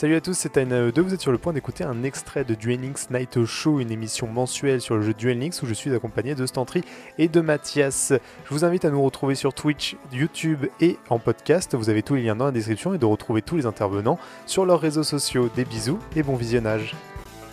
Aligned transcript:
Salut 0.00 0.14
à 0.14 0.22
tous, 0.22 0.32
c'est 0.32 0.56
Taina2, 0.56 0.98
vous 0.98 1.12
êtes 1.12 1.20
sur 1.20 1.30
le 1.30 1.36
point 1.36 1.52
d'écouter 1.52 1.84
un 1.84 2.04
extrait 2.04 2.42
de 2.42 2.54
Duel 2.54 2.80
Links 2.80 3.10
Night 3.10 3.44
Show, 3.44 3.80
une 3.80 3.92
émission 3.92 4.26
mensuelle 4.26 4.80
sur 4.80 4.96
le 4.96 5.02
jeu 5.02 5.12
Duel 5.12 5.38
Links 5.38 5.62
où 5.62 5.66
je 5.66 5.74
suis 5.74 5.94
accompagné 5.94 6.34
de 6.34 6.46
Stantry 6.46 6.82
et 7.18 7.28
de 7.28 7.42
Mathias. 7.42 8.14
Je 8.46 8.54
vous 8.54 8.64
invite 8.64 8.86
à 8.86 8.90
nous 8.90 9.02
retrouver 9.02 9.34
sur 9.34 9.52
Twitch, 9.52 9.96
YouTube 10.10 10.64
et 10.80 10.96
en 11.10 11.18
podcast, 11.18 11.74
vous 11.74 11.90
avez 11.90 12.02
tous 12.02 12.14
les 12.14 12.22
liens 12.22 12.34
dans 12.34 12.46
la 12.46 12.50
description 12.50 12.94
et 12.94 12.98
de 12.98 13.04
retrouver 13.04 13.42
tous 13.42 13.56
les 13.56 13.66
intervenants 13.66 14.18
sur 14.46 14.64
leurs 14.64 14.80
réseaux 14.80 15.02
sociaux. 15.02 15.50
Des 15.54 15.66
bisous 15.66 15.98
et 16.16 16.22
bon 16.22 16.34
visionnage. 16.34 16.94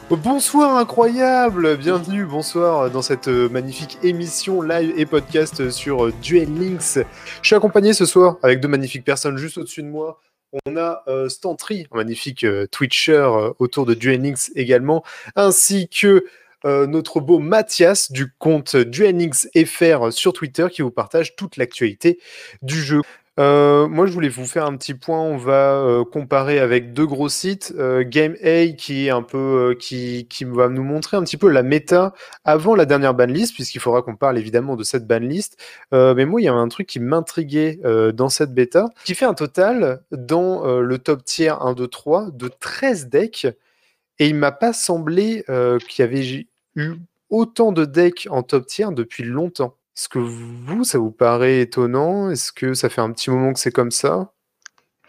Bonsoir 0.09 0.77
incroyable, 0.77 1.75
bienvenue, 1.75 2.23
bonsoir 2.23 2.89
dans 2.89 3.01
cette 3.01 3.27
euh, 3.27 3.49
magnifique 3.49 3.97
émission 4.03 4.61
live 4.61 4.93
et 4.95 5.05
podcast 5.05 5.69
sur 5.69 6.05
euh, 6.05 6.13
Duel 6.21 6.57
Links. 6.57 7.05
Je 7.41 7.45
suis 7.45 7.57
accompagné 7.57 7.91
ce 7.91 8.05
soir 8.05 8.37
avec 8.41 8.61
deux 8.61 8.69
magnifiques 8.69 9.03
personnes 9.03 9.35
juste 9.35 9.57
au-dessus 9.57 9.83
de 9.83 9.89
moi. 9.89 10.21
On 10.65 10.77
a 10.77 11.03
euh, 11.07 11.29
Stantry, 11.29 11.87
un 11.91 11.97
magnifique 11.97 12.43
euh, 12.43 12.67
Twitcher 12.67 13.11
euh, 13.13 13.51
autour 13.59 13.85
de 13.85 13.93
Links 14.17 14.51
également, 14.55 15.03
ainsi 15.35 15.89
que 15.89 16.25
notre 16.65 17.21
beau 17.21 17.39
Mathias 17.39 18.11
du 18.11 18.33
compte 18.39 18.75
Links 19.13 19.47
FR 19.65 20.11
sur 20.11 20.33
Twitter 20.33 20.67
qui 20.69 20.81
vous 20.81 20.91
partage 20.91 21.37
toute 21.37 21.55
l'actualité 21.55 22.19
du 22.61 22.81
jeu. 22.81 22.99
Euh, 23.39 23.87
moi, 23.87 24.07
je 24.07 24.11
voulais 24.11 24.29
vous 24.29 24.45
faire 24.45 24.65
un 24.65 24.75
petit 24.77 24.95
point. 24.95 25.21
On 25.21 25.37
va 25.37 25.75
euh, 25.75 26.03
comparer 26.03 26.59
avec 26.59 26.93
deux 26.93 27.05
gros 27.05 27.29
sites. 27.29 27.73
Euh, 27.77 28.03
Game 28.05 28.35
A 28.43 28.67
qui 28.69 29.07
est 29.07 29.09
un 29.11 29.21
peu, 29.21 29.71
euh, 29.71 29.75
qui, 29.75 30.25
va 30.41 30.69
nous 30.69 30.83
montrer 30.83 31.17
un 31.17 31.23
petit 31.23 31.37
peu 31.37 31.49
la 31.49 31.61
méta 31.61 32.13
avant 32.45 32.75
la 32.75 32.85
dernière 32.85 33.13
banlist, 33.13 33.53
puisqu'il 33.53 33.79
faudra 33.79 34.01
qu'on 34.01 34.15
parle 34.15 34.37
évidemment 34.37 34.75
de 34.75 34.83
cette 34.83 35.05
banlist. 35.05 35.57
Mais 35.91 36.25
moi, 36.25 36.41
il 36.41 36.45
y 36.45 36.47
avait 36.47 36.57
un 36.57 36.67
truc 36.67 36.87
qui 36.87 36.99
m'intriguait 36.99 37.79
dans 38.13 38.29
cette 38.29 38.53
bêta, 38.53 38.85
qui 39.03 39.15
fait 39.15 39.25
un 39.25 39.33
total 39.33 40.01
dans 40.11 40.79
le 40.79 40.97
top 40.97 41.23
tier 41.23 41.53
1, 41.59 41.73
2, 41.73 41.87
3 41.87 42.31
de 42.31 42.47
13 42.47 43.09
decks. 43.09 43.47
Et 44.19 44.27
il 44.27 44.35
m'a 44.35 44.51
pas 44.51 44.73
semblé 44.73 45.43
qu'il 45.87 46.03
y 46.03 46.07
avait 46.07 46.47
eu 46.75 46.99
autant 47.29 47.71
de 47.71 47.85
decks 47.85 48.27
en 48.29 48.43
top 48.43 48.65
tier 48.67 48.87
depuis 48.91 49.23
longtemps. 49.23 49.75
Est-ce 49.97 50.09
que 50.09 50.19
vous, 50.19 50.83
ça 50.83 50.99
vous 50.99 51.09
paraît 51.09 51.61
étonnant? 51.61 52.29
Est-ce 52.29 52.51
que 52.51 52.75
ça 52.75 52.87
fait 52.87 53.01
un 53.01 53.11
petit 53.11 53.31
moment 53.31 53.51
que 53.51 53.59
c'est 53.59 53.71
comme 53.71 53.89
ça? 53.89 54.31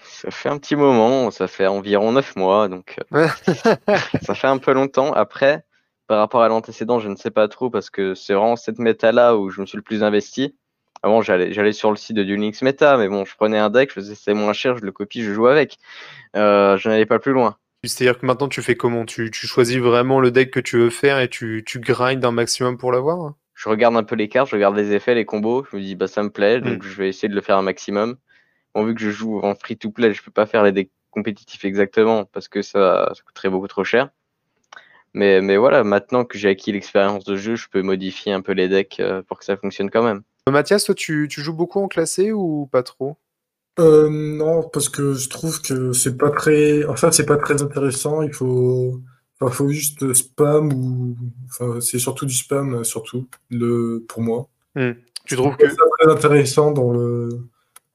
Ça 0.02 0.30
fait 0.30 0.48
un 0.48 0.56
petit 0.56 0.76
moment, 0.76 1.30
ça 1.30 1.46
fait 1.46 1.66
environ 1.66 2.12
9 2.12 2.36
mois, 2.36 2.68
donc 2.68 2.96
euh, 3.12 3.28
ça 4.22 4.34
fait 4.34 4.46
un 4.46 4.56
peu 4.56 4.72
longtemps. 4.72 5.12
Après, 5.12 5.62
par 6.06 6.20
rapport 6.20 6.40
à 6.40 6.48
l'antécédent, 6.48 7.00
je 7.00 7.10
ne 7.10 7.16
sais 7.16 7.30
pas 7.30 7.48
trop 7.48 7.68
parce 7.68 7.90
que 7.90 8.14
c'est 8.14 8.32
vraiment 8.32 8.56
cette 8.56 8.78
méta-là 8.78 9.36
où 9.36 9.50
je 9.50 9.60
me 9.60 9.66
suis 9.66 9.76
le 9.76 9.82
plus 9.82 10.02
investi. 10.02 10.56
Avant, 11.02 11.20
j'allais, 11.20 11.52
j'allais 11.52 11.72
sur 11.72 11.90
le 11.90 11.96
site 11.96 12.16
de 12.16 12.24
Unix 12.24 12.62
Meta, 12.62 12.96
mais 12.96 13.08
bon, 13.08 13.26
je 13.26 13.36
prenais 13.36 13.58
un 13.58 13.68
deck, 13.68 13.90
je 13.90 13.94
faisais 13.94 14.14
c'est 14.14 14.32
moins 14.32 14.54
cher, 14.54 14.78
je 14.78 14.86
le 14.86 14.92
copie, 14.92 15.22
je 15.22 15.34
joue 15.34 15.48
avec. 15.48 15.76
Euh, 16.34 16.78
je 16.78 16.88
n'allais 16.88 17.06
pas 17.06 17.18
plus 17.18 17.32
loin. 17.32 17.58
C'est-à-dire 17.84 18.18
que 18.18 18.24
maintenant, 18.24 18.48
tu 18.48 18.62
fais 18.62 18.74
comment? 18.74 19.04
Tu, 19.04 19.30
tu 19.30 19.46
choisis 19.46 19.76
vraiment 19.76 20.18
le 20.18 20.30
deck 20.30 20.50
que 20.50 20.60
tu 20.60 20.78
veux 20.78 20.90
faire 20.90 21.20
et 21.20 21.28
tu, 21.28 21.62
tu 21.66 21.78
grindes 21.78 22.24
un 22.24 22.32
maximum 22.32 22.78
pour 22.78 22.90
l'avoir? 22.90 23.34
Je 23.58 23.68
regarde 23.68 23.96
un 23.96 24.04
peu 24.04 24.14
les 24.14 24.28
cartes, 24.28 24.50
je 24.50 24.54
regarde 24.54 24.76
les 24.76 24.92
effets, 24.92 25.16
les 25.16 25.24
combos, 25.24 25.66
je 25.68 25.76
me 25.76 25.82
dis 25.82 25.96
bah 25.96 26.06
ça 26.06 26.22
me 26.22 26.30
plaît, 26.30 26.60
donc 26.60 26.84
Mm. 26.84 26.86
je 26.86 26.96
vais 26.96 27.08
essayer 27.08 27.28
de 27.28 27.34
le 27.34 27.40
faire 27.40 27.58
un 27.58 27.62
maximum. 27.62 28.16
Bon, 28.72 28.84
vu 28.84 28.94
que 28.94 29.00
je 29.00 29.10
joue 29.10 29.40
en 29.40 29.56
free 29.56 29.76
to 29.76 29.90
play, 29.90 30.14
je 30.14 30.22
peux 30.22 30.30
pas 30.30 30.46
faire 30.46 30.62
les 30.62 30.70
decks 30.70 30.92
compétitifs 31.10 31.64
exactement 31.64 32.24
parce 32.24 32.46
que 32.46 32.62
ça, 32.62 33.10
ça 33.16 33.20
coûterait 33.26 33.48
beaucoup 33.50 33.66
trop 33.66 33.82
cher. 33.82 34.10
Mais, 35.12 35.40
mais 35.40 35.56
voilà, 35.56 35.82
maintenant 35.82 36.24
que 36.24 36.38
j'ai 36.38 36.50
acquis 36.50 36.70
l'expérience 36.70 37.24
de 37.24 37.34
jeu, 37.34 37.56
je 37.56 37.66
peux 37.68 37.82
modifier 37.82 38.32
un 38.32 38.42
peu 38.42 38.52
les 38.52 38.68
decks 38.68 39.00
euh, 39.00 39.22
pour 39.22 39.40
que 39.40 39.44
ça 39.44 39.56
fonctionne 39.56 39.90
quand 39.90 40.04
même. 40.04 40.22
Mathias, 40.48 40.84
toi, 40.84 40.94
tu, 40.94 41.26
tu 41.28 41.40
joues 41.40 41.56
beaucoup 41.56 41.80
en 41.80 41.88
classé 41.88 42.30
ou 42.30 42.68
pas 42.70 42.84
trop? 42.84 43.16
Euh, 43.80 44.08
non, 44.08 44.62
parce 44.72 44.88
que 44.88 45.14
je 45.14 45.28
trouve 45.28 45.60
que 45.62 45.92
c'est 45.92 46.16
pas 46.16 46.30
très, 46.30 46.84
enfin, 46.84 47.10
c'est 47.10 47.26
pas 47.26 47.38
très 47.38 47.60
intéressant. 47.60 48.22
Il 48.22 48.32
faut, 48.32 49.00
enfin, 49.40 49.52
faut 49.52 49.68
juste 49.68 50.12
spam 50.12 50.72
ou, 50.72 51.16
enfin, 51.46 51.80
c'est 51.80 51.98
surtout 51.98 52.26
du 52.26 52.34
spam, 52.34 52.84
surtout, 52.84 53.26
le, 53.50 54.04
pour 54.08 54.22
moi. 54.22 54.48
Tu 55.24 55.36
trouves 55.36 55.54
C'est 55.60 55.66
que. 55.68 55.74
très 56.00 56.12
intéressant 56.12 56.70
dans 56.72 56.90
le, 56.92 57.28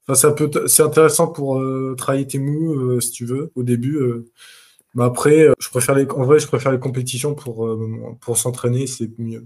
enfin, 0.03 0.15
ça 0.15 0.31
peut, 0.31 0.49
t- 0.49 0.67
c'est 0.67 0.83
intéressant 0.83 1.27
pour 1.27 1.59
euh, 1.59 1.95
travailler 1.97 2.27
tes 2.27 2.39
moves, 2.39 2.93
euh, 2.97 2.99
si 2.99 3.11
tu 3.11 3.25
veux, 3.25 3.51
au 3.55 3.63
début. 3.63 3.97
euh. 3.97 4.25
Mais 4.95 5.03
après, 5.03 5.47
euh, 5.47 5.53
je 5.59 5.69
préfère 5.69 5.95
les, 5.95 6.05
en 6.11 6.23
vrai, 6.23 6.39
je 6.39 6.47
préfère 6.47 6.71
les 6.71 6.79
compétitions 6.79 7.33
pour, 7.33 7.67
pour 8.21 8.37
s'entraîner, 8.37 8.85
c'est 8.85 9.09
mieux. 9.17 9.45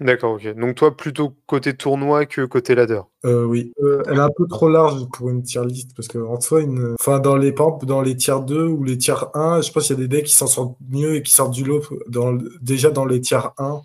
D'accord, 0.00 0.32
ok. 0.32 0.54
Donc, 0.56 0.74
toi, 0.74 0.96
plutôt 0.96 1.36
côté 1.46 1.74
tournoi 1.74 2.26
que 2.26 2.44
côté 2.44 2.74
ladder. 2.74 3.00
Euh, 3.24 3.44
oui, 3.44 3.72
Euh, 3.80 4.02
elle 4.06 4.16
est 4.16 4.20
un 4.20 4.30
peu 4.36 4.46
trop 4.48 4.68
large 4.68 5.04
pour 5.12 5.30
une 5.30 5.42
tier 5.42 5.64
list 5.64 5.92
parce 5.94 6.08
que 6.08 6.18
en 6.18 6.40
soi, 6.40 6.62
une... 6.62 6.96
enfin 6.98 7.20
dans 7.20 7.36
les 7.36 7.48
exemple, 7.48 7.86
dans 7.86 8.02
les 8.02 8.16
tiers 8.16 8.40
2 8.40 8.66
ou 8.66 8.82
les 8.82 8.98
tiers 8.98 9.30
1, 9.34 9.60
je 9.60 9.70
pense 9.70 9.86
qu'il 9.86 9.96
y 9.96 9.98
a 10.00 10.02
des 10.02 10.08
decks 10.08 10.26
qui 10.26 10.34
s'en 10.34 10.48
sortent 10.48 10.76
mieux 10.90 11.14
et 11.14 11.22
qui 11.22 11.32
sortent 11.32 11.54
du 11.54 11.64
lot 11.64 11.82
déjà 12.60 12.90
dans 12.90 13.04
les 13.04 13.20
tiers 13.20 13.52
1. 13.58 13.82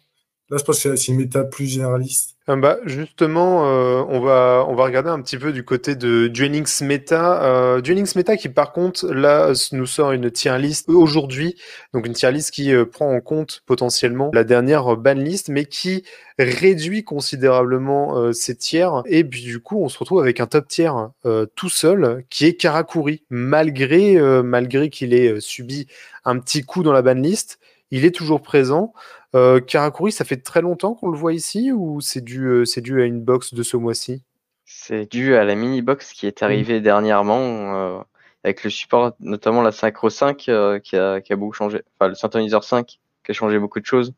Là, 0.49 0.57
je 0.57 0.63
pense 0.63 0.81
que 0.81 0.95
c'est 0.95 1.11
une 1.11 1.17
méta 1.19 1.43
plus 1.43 1.67
généraliste. 1.67 2.38
Ah 2.51 2.55
bah, 2.55 2.79
justement, 2.83 3.67
euh, 3.67 4.03
on 4.09 4.21
va, 4.21 4.63
regarder 4.63 5.11
un 5.11 5.21
petit 5.21 5.37
peu 5.37 5.51
du 5.51 5.63
côté 5.63 5.95
de 5.95 6.27
Duel 6.27 6.53
Links 6.53 6.81
Meta. 6.81 7.43
Euh, 7.43 7.81
Meta 8.15 8.37
qui, 8.37 8.49
par 8.49 8.71
contre, 8.71 9.05
là, 9.05 9.53
nous 9.71 9.85
sort 9.85 10.13
une 10.13 10.31
tier 10.31 10.57
list 10.57 10.89
aujourd'hui. 10.89 11.55
Donc, 11.93 12.07
une 12.07 12.13
tier 12.13 12.31
list 12.31 12.49
qui 12.49 12.73
euh, 12.73 12.85
prend 12.85 13.13
en 13.13 13.21
compte 13.21 13.61
potentiellement 13.67 14.31
la 14.33 14.43
dernière 14.43 14.93
euh, 14.93 14.95
ban 14.95 15.13
list, 15.13 15.49
mais 15.49 15.65
qui 15.65 16.03
réduit 16.39 17.03
considérablement 17.03 18.17
euh, 18.17 18.31
ces 18.31 18.55
tiers. 18.55 19.03
Et 19.05 19.23
puis, 19.23 19.43
du 19.43 19.59
coup, 19.59 19.83
on 19.83 19.87
se 19.87 19.99
retrouve 19.99 20.19
avec 20.19 20.39
un 20.39 20.47
top 20.47 20.67
tier 20.67 20.89
euh, 21.27 21.45
tout 21.53 21.69
seul 21.69 22.23
qui 22.31 22.47
est 22.47 22.55
Karakuri. 22.55 23.21
Malgré, 23.29 24.17
euh, 24.17 24.41
malgré 24.41 24.89
qu'il 24.89 25.13
ait 25.13 25.33
euh, 25.33 25.39
subi 25.39 25.85
un 26.25 26.39
petit 26.39 26.63
coup 26.63 26.81
dans 26.81 26.93
la 26.93 27.03
ban 27.03 27.13
list, 27.13 27.59
il 27.91 28.05
est 28.05 28.15
toujours 28.15 28.41
présent. 28.41 28.93
Euh, 29.35 29.59
Karakuri, 29.59 30.11
ça 30.11 30.25
fait 30.25 30.37
très 30.37 30.61
longtemps 30.61 30.95
qu'on 30.95 31.09
le 31.09 31.17
voit 31.17 31.33
ici 31.33 31.71
ou 31.71 32.01
c'est 32.01 32.21
dû, 32.21 32.45
euh, 32.45 32.65
c'est 32.65 32.81
dû 32.81 33.01
à 33.01 33.05
une 33.05 33.21
box 33.21 33.53
de 33.53 33.63
ce 33.63 33.77
mois-ci? 33.77 34.23
C'est 34.65 35.11
dû 35.11 35.35
à 35.35 35.43
la 35.43 35.55
mini-box 35.55 36.13
qui 36.13 36.27
est 36.27 36.43
arrivée 36.43 36.81
dernièrement 36.81 37.39
euh, 37.39 37.99
avec 38.43 38.63
le 38.63 38.69
support, 38.69 39.13
notamment 39.19 39.61
la 39.61 39.71
Synchro 39.71 40.09
5 40.09 40.47
euh, 40.49 40.79
qui, 40.79 40.95
a, 40.95 41.21
qui 41.21 41.33
a 41.33 41.35
beaucoup 41.35 41.53
changé, 41.53 41.81
enfin 41.99 42.09
le 42.09 42.15
Synthoniseur 42.15 42.63
5 42.63 42.85
qui 42.85 42.99
a 43.27 43.33
changé 43.33 43.59
beaucoup 43.59 43.79
de 43.79 43.85
choses, 43.85 44.13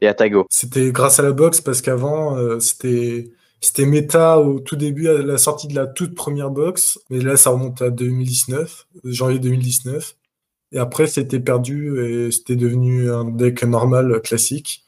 et 0.00 0.08
Atago. 0.08 0.46
C'était 0.50 0.92
grâce 0.92 1.18
à 1.18 1.22
la 1.22 1.32
box 1.32 1.60
parce 1.60 1.82
qu'avant, 1.82 2.36
euh, 2.36 2.60
c'était 2.60 3.30
c'était 3.60 3.86
méta 3.86 4.38
au 4.38 4.60
tout 4.60 4.76
début, 4.76 5.08
à 5.08 5.14
la 5.14 5.36
sortie 5.36 5.66
de 5.66 5.74
la 5.74 5.86
toute 5.86 6.14
première 6.14 6.50
box. 6.50 7.00
Mais 7.10 7.18
là, 7.20 7.36
ça 7.36 7.50
remonte 7.50 7.82
à 7.82 7.90
2019, 7.90 8.86
janvier 9.04 9.40
2019. 9.40 10.14
Et 10.72 10.78
après, 10.78 11.06
c'était 11.06 11.40
perdu 11.40 12.00
et 12.04 12.30
c'était 12.30 12.56
devenu 12.56 13.10
un 13.10 13.24
deck 13.24 13.62
normal, 13.64 14.20
classique. 14.22 14.84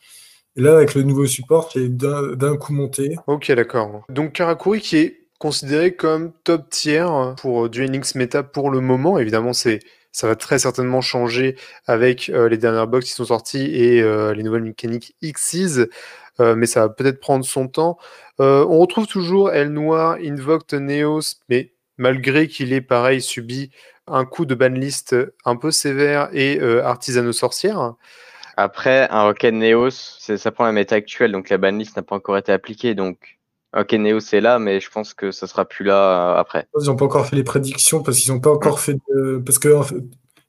Et 0.56 0.60
là, 0.60 0.74
avec 0.74 0.94
le 0.94 1.02
nouveau 1.02 1.26
support, 1.26 1.70
c'est 1.72 1.88
d'un 1.96 2.56
coup 2.56 2.72
monté. 2.72 3.16
Ok, 3.26 3.50
d'accord. 3.52 4.04
Donc 4.08 4.32
Karakuri 4.32 4.80
qui 4.80 4.96
est 4.98 5.20
considéré 5.38 5.94
comme 5.94 6.32
top 6.44 6.68
tier 6.68 7.06
pour 7.38 7.70
Duel 7.70 7.92
Links 7.92 8.14
Meta 8.14 8.42
pour 8.42 8.70
le 8.70 8.80
moment. 8.80 9.18
Évidemment, 9.18 9.52
c'est 9.52 9.80
ça 10.12 10.26
va 10.26 10.36
très 10.36 10.58
certainement 10.58 11.00
changer 11.00 11.56
avec 11.86 12.28
euh, 12.30 12.48
les 12.48 12.58
dernières 12.58 12.86
box 12.86 13.06
qui 13.06 13.12
sont 13.12 13.26
sorties 13.26 13.74
et 13.74 14.02
euh, 14.02 14.34
les 14.34 14.42
nouvelles 14.42 14.64
mécaniques 14.64 15.14
Xyz, 15.22 15.88
euh, 16.40 16.54
mais 16.56 16.66
ça 16.66 16.80
va 16.80 16.88
peut-être 16.88 17.20
prendre 17.20 17.44
son 17.44 17.68
temps. 17.68 17.98
On 18.38 18.78
retrouve 18.78 19.06
toujours 19.06 19.52
El 19.52 19.68
Noir, 19.68 20.16
Invoked 20.22 20.72
Neos, 20.80 21.36
mais 21.50 21.74
malgré 21.98 22.48
qu'il 22.48 22.72
ait 22.72 22.80
pareil 22.80 23.20
subi 23.20 23.70
un 24.10 24.24
coup 24.24 24.44
de 24.44 24.54
banlist 24.54 25.16
un 25.44 25.56
peu 25.56 25.70
sévère 25.70 26.28
et 26.32 26.58
euh, 26.60 26.84
Artisano 26.84 27.32
Sorcière. 27.32 27.94
Après, 28.56 29.08
un 29.10 29.22
Rocket 29.22 29.54
Neos, 29.54 29.90
ça 29.90 30.50
prend 30.50 30.64
la 30.64 30.72
méta 30.72 30.96
actuelle, 30.96 31.32
donc 31.32 31.48
la 31.48 31.58
banlist 31.58 31.96
n'a 31.96 32.02
pas 32.02 32.16
encore 32.16 32.36
été 32.36 32.52
appliquée, 32.52 32.94
donc 32.94 33.38
Rocket 33.72 34.00
Neos 34.00 34.18
est 34.32 34.40
là, 34.40 34.58
mais 34.58 34.80
je 34.80 34.90
pense 34.90 35.14
que 35.14 35.30
ça 35.30 35.46
sera 35.46 35.64
plus 35.64 35.84
là 35.84 36.34
euh, 36.34 36.40
après. 36.40 36.66
Ils 36.80 36.86
n'ont 36.86 36.96
pas 36.96 37.04
encore 37.04 37.26
fait 37.26 37.36
les 37.36 37.44
prédictions 37.44 38.02
parce 38.02 38.18
qu'ils 38.18 38.32
n'ont 38.32 38.40
pas 38.40 38.50
encore 38.50 38.80
fait 38.80 38.98
de... 39.08 39.42
Parce 39.44 39.58
que 39.58 39.74
en 39.74 39.82
fait, 39.82 39.96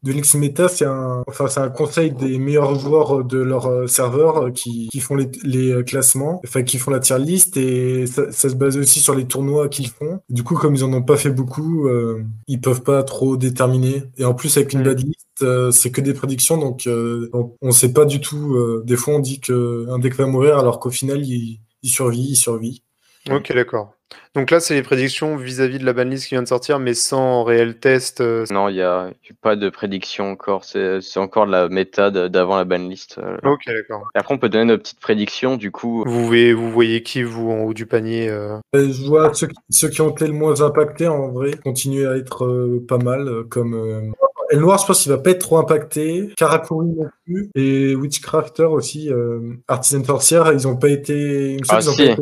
de 0.03 0.11
l'X 0.11 0.35
Meta, 0.35 0.67
c'est 0.67 0.85
un... 0.85 1.23
Enfin, 1.27 1.47
c'est 1.47 1.59
un 1.59 1.69
conseil 1.69 2.11
des 2.11 2.37
meilleurs 2.39 2.75
joueurs 2.79 3.23
de 3.23 3.37
leur 3.37 3.67
euh, 3.67 3.87
serveur 3.87 4.37
euh, 4.45 4.51
qui, 4.51 4.89
qui 4.89 4.99
font 4.99 5.15
les, 5.15 5.29
les 5.43 5.71
euh, 5.71 5.83
classements, 5.83 6.41
enfin 6.45 6.63
qui 6.63 6.77
font 6.79 6.89
la 6.91 6.99
tier 6.99 7.19
list 7.19 7.55
et 7.57 8.07
ça, 8.07 8.31
ça 8.31 8.49
se 8.49 8.55
base 8.55 8.77
aussi 8.77 8.99
sur 8.99 9.13
les 9.15 9.25
tournois 9.25 9.69
qu'ils 9.69 9.89
font. 9.89 10.19
Du 10.29 10.43
coup, 10.43 10.55
comme 10.55 10.75
ils 10.75 10.83
en 10.83 10.91
ont 10.93 11.03
pas 11.03 11.17
fait 11.17 11.29
beaucoup, 11.29 11.87
euh, 11.87 12.23
ils 12.47 12.59
peuvent 12.61 12.81
pas 12.83 13.03
trop 13.03 13.37
déterminer. 13.37 14.03
Et 14.17 14.25
en 14.25 14.33
plus, 14.33 14.55
avec 14.57 14.73
une 14.73 14.81
Mm. 14.81 14.83
bad 14.83 14.99
list, 14.99 15.27
euh, 15.43 15.71
c'est 15.71 15.91
que 15.91 16.01
des 16.01 16.13
prédictions, 16.13 16.57
donc 16.57 16.87
euh, 16.87 17.29
on, 17.33 17.53
on 17.61 17.71
sait 17.71 17.93
pas 17.93 18.05
du 18.05 18.19
tout. 18.21 18.55
euh, 18.55 18.83
des 18.85 18.95
fois, 18.97 19.15
on 19.15 19.19
dit 19.19 19.39
que 19.39 19.87
un 19.89 19.99
deck 19.99 20.15
va 20.15 20.25
mourir 20.25 20.57
alors 20.57 20.79
qu'au 20.79 20.89
final, 20.91 21.23
il, 21.25 21.59
il 21.83 21.89
survit, 21.89 22.23
il 22.31 22.35
survit. 22.35 22.83
Ok, 23.29 23.53
d'accord. 23.53 23.93
Donc 24.35 24.49
là, 24.49 24.59
c'est 24.61 24.73
les 24.75 24.81
prédictions 24.81 25.35
vis-à-vis 25.35 25.77
de 25.79 25.85
la 25.85 25.91
banlist 25.93 26.27
qui 26.27 26.35
vient 26.35 26.41
de 26.41 26.47
sortir, 26.47 26.79
mais 26.79 26.93
sans 26.93 27.43
réel 27.43 27.77
test. 27.79 28.21
euh, 28.21 28.45
Non, 28.49 28.69
il 28.69 28.75
n'y 28.75 28.81
a, 28.81 29.07
y 29.07 29.31
a 29.31 29.35
pas 29.41 29.55
de 29.57 29.69
prédiction 29.69 30.31
encore, 30.31 30.63
c'est 30.63 31.01
c'est 31.01 31.19
encore 31.19 31.45
de 31.47 31.51
la 31.51 31.67
méta 31.69 32.11
d'avant 32.11 32.55
la 32.57 32.63
banlist. 32.63 33.17
euh. 33.17 33.35
Ok, 33.43 33.63
d'accord. 33.67 34.07
Après, 34.15 34.33
on 34.33 34.37
peut 34.37 34.47
donner 34.49 34.65
nos 34.65 34.77
petites 34.77 34.99
prédictions, 35.01 35.57
du 35.57 35.71
coup. 35.71 36.03
Vous 36.05 36.25
voyez, 36.25 36.53
vous 36.53 36.71
voyez 36.71 37.03
qui, 37.03 37.23
vous, 37.23 37.51
en 37.51 37.59
haut 37.63 37.73
du 37.73 37.85
panier 37.85 38.29
euh, 38.29 38.57
Euh, 38.75 38.91
Je 38.91 39.03
vois 39.05 39.33
ceux, 39.33 39.47
qui- 39.47 39.55
ceux 39.69 39.89
qui 39.89 40.01
ont 40.01 40.09
été 40.11 40.27
le 40.27 40.33
moins 40.33 40.61
impactés, 40.61 41.07
en 41.07 41.29
vrai, 41.29 41.51
continuent 41.63 42.07
à 42.07 42.15
être 42.15 42.45
euh, 42.45 42.85
pas 42.87 42.97
mal, 42.97 43.43
comme 43.49 43.73
euh, 43.73 44.01
Elle 44.49 44.59
noire, 44.59 44.79
je 44.79 44.85
pense 44.85 45.03
qu'il 45.03 45.11
va 45.11 45.17
pas 45.17 45.31
être 45.31 45.39
trop 45.39 45.57
impacté. 45.57 46.29
Karakuri 46.37 46.87
non 46.87 47.09
plus. 47.25 47.49
Et 47.55 47.95
Witchcrafter 47.95 48.63
aussi, 48.65 49.09
euh, 49.11 49.39
Artisan 49.67 50.03
Sorcière, 50.03 50.51
ils 50.53 50.67
ont 50.67 50.75
pas 50.77 50.89
été. 50.89 51.57
Ah 51.69 51.81
si. 51.81 52.15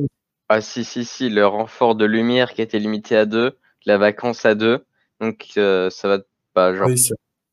Ah 0.50 0.62
si, 0.62 0.84
si, 0.84 1.06
si, 1.06 1.30
le 1.30 1.46
renfort 1.46 1.94
de 1.96 2.06
lumière 2.06 2.54
qui 2.54 2.63
été 2.63 2.80
limité 2.80 3.16
à 3.16 3.25
2, 3.25 3.56
la 3.86 3.98
vacance 4.00 4.46
à 4.46 4.56
2. 4.56 4.84
Donc 5.19 5.51
euh, 5.57 5.92
ça 5.92 6.07
va 6.07 6.19
pas, 6.54 6.74
genre. 6.74 6.90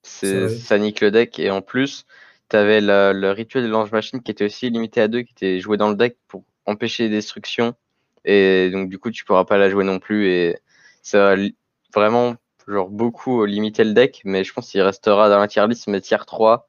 c'est 0.03 0.49
ça 0.49 0.79
nique 0.79 1.03
le 1.03 1.11
deck. 1.11 1.39
Et 1.39 1.51
en 1.51 1.61
plus, 1.61 2.07
tu 2.49 2.57
avais 2.57 2.81
le, 2.81 3.31
rituel 3.33 3.65
de 3.65 3.69
l'ange 3.69 3.93
machine 3.93 4.23
qui 4.23 4.31
était 4.31 4.47
aussi 4.47 4.71
limité 4.71 5.03
à 5.03 5.09
2, 5.09 5.23
qui 5.23 5.33
était 5.33 5.61
joué 5.61 5.77
dans 5.77 5.91
le 5.91 5.95
deck 5.95 6.17
pour 6.27 6.45
empêcher 6.65 7.05
les 7.05 7.11
destructions. 7.11 7.75
Et 8.25 8.71
donc 8.71 8.89
du 8.89 8.99
coup, 8.99 9.11
tu 9.11 9.25
pourras 9.25 9.45
pas 9.45 9.59
la 9.59 9.69
jouer 9.69 9.85
non 9.85 9.99
plus. 9.99 10.29
Et 10.29 10.59
ça 11.03 11.37
va 11.37 11.43
vraiment 11.95 12.37
genre 12.67 12.89
beaucoup 12.89 13.45
limiter 13.45 13.85
le 13.85 13.93
deck, 13.93 14.23
mais 14.25 14.43
je 14.43 14.53
pense 14.55 14.71
qu'il 14.71 14.81
restera 14.81 15.29
dans 15.29 15.39
la 15.39 15.49
tier 15.49 15.67
list, 15.69 15.87
mais 15.87 16.01
tier 16.01 16.25
3, 16.27 16.67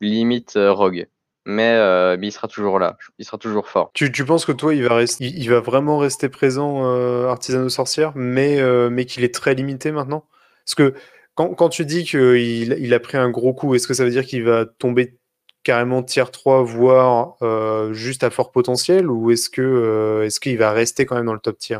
limite 0.00 0.56
euh, 0.56 0.72
rogue. 0.72 1.06
Euh, 1.48 2.16
mais, 2.18 2.28
il 2.28 2.32
sera 2.32 2.48
toujours 2.48 2.78
là, 2.78 2.96
il 3.18 3.24
sera 3.24 3.38
toujours 3.38 3.68
fort. 3.68 3.90
Tu, 3.94 4.12
tu 4.12 4.24
penses 4.24 4.44
que 4.44 4.52
toi, 4.52 4.74
il 4.74 4.84
va, 4.84 4.94
rester, 4.94 5.24
il, 5.24 5.48
va 5.48 5.60
vraiment 5.60 5.98
rester 5.98 6.28
présent, 6.28 6.84
euh, 6.84 7.28
Artisano 7.28 7.68
Sorcière, 7.68 8.12
mais, 8.14 8.60
euh, 8.60 8.90
mais 8.90 9.06
qu'il 9.06 9.24
est 9.24 9.34
très 9.34 9.54
limité 9.54 9.90
maintenant? 9.90 10.24
Parce 10.64 10.74
que 10.74 10.94
quand, 11.34 11.54
quand 11.54 11.68
tu 11.70 11.86
dis 11.86 12.04
qu'il 12.04 12.76
il 12.78 12.94
a 12.94 13.00
pris 13.00 13.16
un 13.16 13.30
gros 13.30 13.54
coup, 13.54 13.74
est-ce 13.74 13.88
que 13.88 13.94
ça 13.94 14.04
veut 14.04 14.10
dire 14.10 14.26
qu'il 14.26 14.44
va 14.44 14.66
tomber 14.66 15.16
carrément 15.62 16.02
tier 16.02 16.24
3, 16.30 16.62
voire 16.62 17.36
juste 17.92 18.24
à 18.24 18.30
fort 18.30 18.52
potentiel, 18.52 19.10
ou 19.10 19.30
est-ce 19.30 19.48
que 19.48 20.22
est-ce 20.24 20.40
qu'il 20.40 20.58
va 20.58 20.72
rester 20.72 21.06
quand 21.06 21.16
même 21.16 21.26
dans 21.26 21.34
le 21.34 21.40
top 21.40 21.58
tier? 21.58 21.78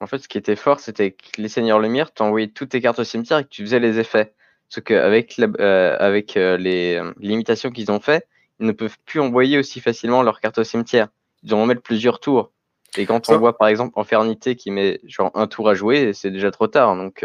En 0.00 0.06
fait, 0.06 0.18
ce 0.18 0.28
qui 0.28 0.38
était 0.38 0.56
fort, 0.56 0.80
c'était 0.80 1.12
que 1.12 1.40
les 1.40 1.48
Seigneurs 1.48 1.80
Lumière, 1.80 2.12
tu 2.12 2.22
envoyais 2.22 2.48
toutes 2.48 2.70
tes 2.70 2.80
cartes 2.80 3.00
au 3.00 3.04
cimetière 3.04 3.38
et 3.38 3.44
que 3.44 3.48
tu 3.48 3.62
faisais 3.62 3.80
les 3.80 3.98
effets. 3.98 4.34
Parce 4.70 4.84
qu'avec 4.84 5.38
euh, 5.38 5.96
avec 5.98 6.36
euh, 6.36 6.56
les 6.56 6.96
euh, 6.96 7.12
limitations 7.18 7.70
qu'ils 7.70 7.90
ont 7.90 8.00
fait, 8.00 8.26
ils 8.60 8.66
ne 8.66 8.72
peuvent 8.72 8.96
plus 9.04 9.20
envoyer 9.20 9.58
aussi 9.58 9.80
facilement 9.80 10.22
leurs 10.22 10.40
cartes 10.40 10.58
au 10.58 10.64
cimetière. 10.64 11.08
Ils 11.42 11.50
doivent 11.50 11.62
en 11.62 11.66
mettre 11.66 11.82
plusieurs 11.82 12.20
tours. 12.20 12.52
Et 12.96 13.06
quand 13.06 13.28
on 13.28 13.38
voit 13.38 13.56
par 13.56 13.68
exemple 13.68 13.98
Infernité 14.00 14.56
qui 14.56 14.70
met 14.70 15.00
genre 15.06 15.30
un 15.34 15.46
tour 15.46 15.68
à 15.68 15.74
jouer, 15.74 16.12
c'est 16.14 16.30
déjà 16.30 16.50
trop 16.50 16.66
tard. 16.66 16.96
Donc 16.96 17.22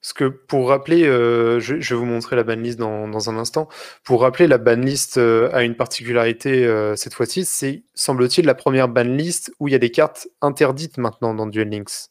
parce 0.00 0.14
que 0.14 0.24
pour 0.24 0.68
rappeler, 0.70 1.06
euh, 1.06 1.60
je, 1.60 1.74
vais 1.74 1.94
vous 1.94 2.06
montrer 2.06 2.34
la 2.34 2.42
banlist 2.42 2.78
dans, 2.78 3.06
dans 3.06 3.28
un 3.28 3.36
instant. 3.36 3.68
Pour 4.02 4.22
rappeler, 4.22 4.46
la 4.46 4.56
banlist 4.56 5.18
euh, 5.18 5.50
a 5.52 5.62
une 5.62 5.74
particularité 5.74 6.66
euh, 6.66 6.96
cette 6.96 7.12
fois-ci, 7.12 7.44
c'est 7.44 7.82
semble-t-il 7.94 8.46
la 8.46 8.54
première 8.54 8.88
banlist 8.88 9.52
où 9.60 9.68
il 9.68 9.72
y 9.72 9.74
a 9.74 9.78
des 9.78 9.90
cartes 9.90 10.26
interdites 10.40 10.96
maintenant 10.96 11.34
dans 11.34 11.46
Duel 11.46 11.68
Links. 11.68 12.08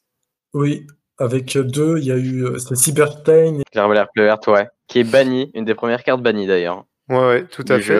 Oui, 0.53 0.85
avec 1.17 1.57
deux, 1.57 1.97
il 1.97 2.05
y 2.05 2.11
a 2.11 2.17
eu 2.17 2.45
c'est 2.59 2.75
Cyberstein. 2.75 3.63
Claire 3.71 3.89
ouais, 4.47 4.67
qui 4.87 4.99
est 4.99 5.03
banni, 5.03 5.49
une 5.55 5.65
des 5.65 5.75
premières 5.75 6.03
cartes 6.03 6.21
bannies 6.21 6.45
d'ailleurs. 6.45 6.85
Ouais, 7.09 7.17
ouais, 7.17 7.45
tout 7.45 7.65
à 7.67 7.79
fait. 7.79 7.99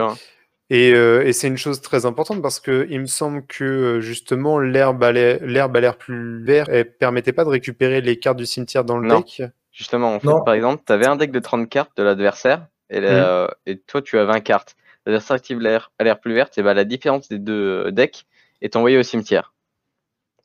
Et, 0.72 0.90
et 0.90 1.34
c'est 1.34 1.48
une 1.48 1.58
chose 1.58 1.82
très 1.82 2.06
importante 2.06 2.42
parce 2.42 2.60
que 2.60 2.86
il 2.90 3.00
me 3.02 3.08
semble 3.08 3.46
que 3.48 4.00
justement 4.02 4.60
l'herbe 4.60 5.04
a 5.04 5.12
l'air 5.12 5.98
plus 5.98 6.44
vert 6.44 6.70
et 6.70 6.86
permettait 6.86 7.34
pas 7.34 7.44
de 7.44 7.50
récupérer 7.50 8.02
les 8.02 8.20
cartes 8.20 8.38
du 8.38 8.46
cimetière 8.46 8.84
dans 8.84 8.98
le 8.98 9.10
deck? 9.10 9.44
Justement, 9.72 10.16
en 10.16 10.20
fait, 10.20 10.28
par 10.46 10.54
exemple, 10.54 10.84
tu 10.86 10.94
avais 10.94 11.08
un 11.08 11.16
deck 11.16 11.32
de 11.32 11.40
30 11.40 11.70
cartes 11.70 11.92
de 11.96 12.04
l'adversaire 12.04 12.68
et, 12.90 13.00
mmh. 13.02 13.48
et, 13.66 13.80
toi, 13.80 14.02
tu 14.02 14.18
as 14.20 14.26
20 14.26 14.42
cartes. 14.42 14.76
L'adversaire 15.06 15.36
active 15.36 15.60
l'air 15.60 15.90
plus 16.22 16.34
verte, 16.34 16.58
et 16.58 16.64
bah, 16.64 16.74
la 16.74 16.84
différence 16.84 17.30
des 17.30 17.40
deux 17.40 17.86
euh, 17.88 17.92
decks 17.92 18.26
est 18.62 18.76
envoyée 18.76 18.98
au 18.98 19.04
cimetière. 19.04 19.54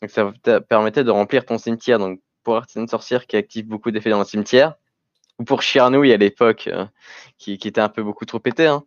Donc 0.00 0.10
ça 0.10 0.32
permettait 0.60 1.04
de 1.04 1.10
remplir 1.10 1.44
ton 1.44 1.58
cimetière. 1.58 1.98
Donc 1.98 2.20
pour 2.42 2.56
Artisan 2.56 2.86
Sorcière 2.86 3.26
qui 3.26 3.36
active 3.36 3.66
beaucoup 3.66 3.90
d'effets 3.90 4.10
dans 4.10 4.18
le 4.18 4.24
cimetière, 4.24 4.74
ou 5.38 5.44
pour 5.44 5.62
Chirnouille 5.62 6.12
à 6.12 6.16
l'époque, 6.16 6.68
euh, 6.72 6.86
qui, 7.38 7.58
qui, 7.58 7.68
était 7.68 7.80
un 7.80 7.88
peu 7.88 8.02
beaucoup 8.02 8.24
trop 8.24 8.38
pété, 8.38 8.66
hein. 8.66 8.84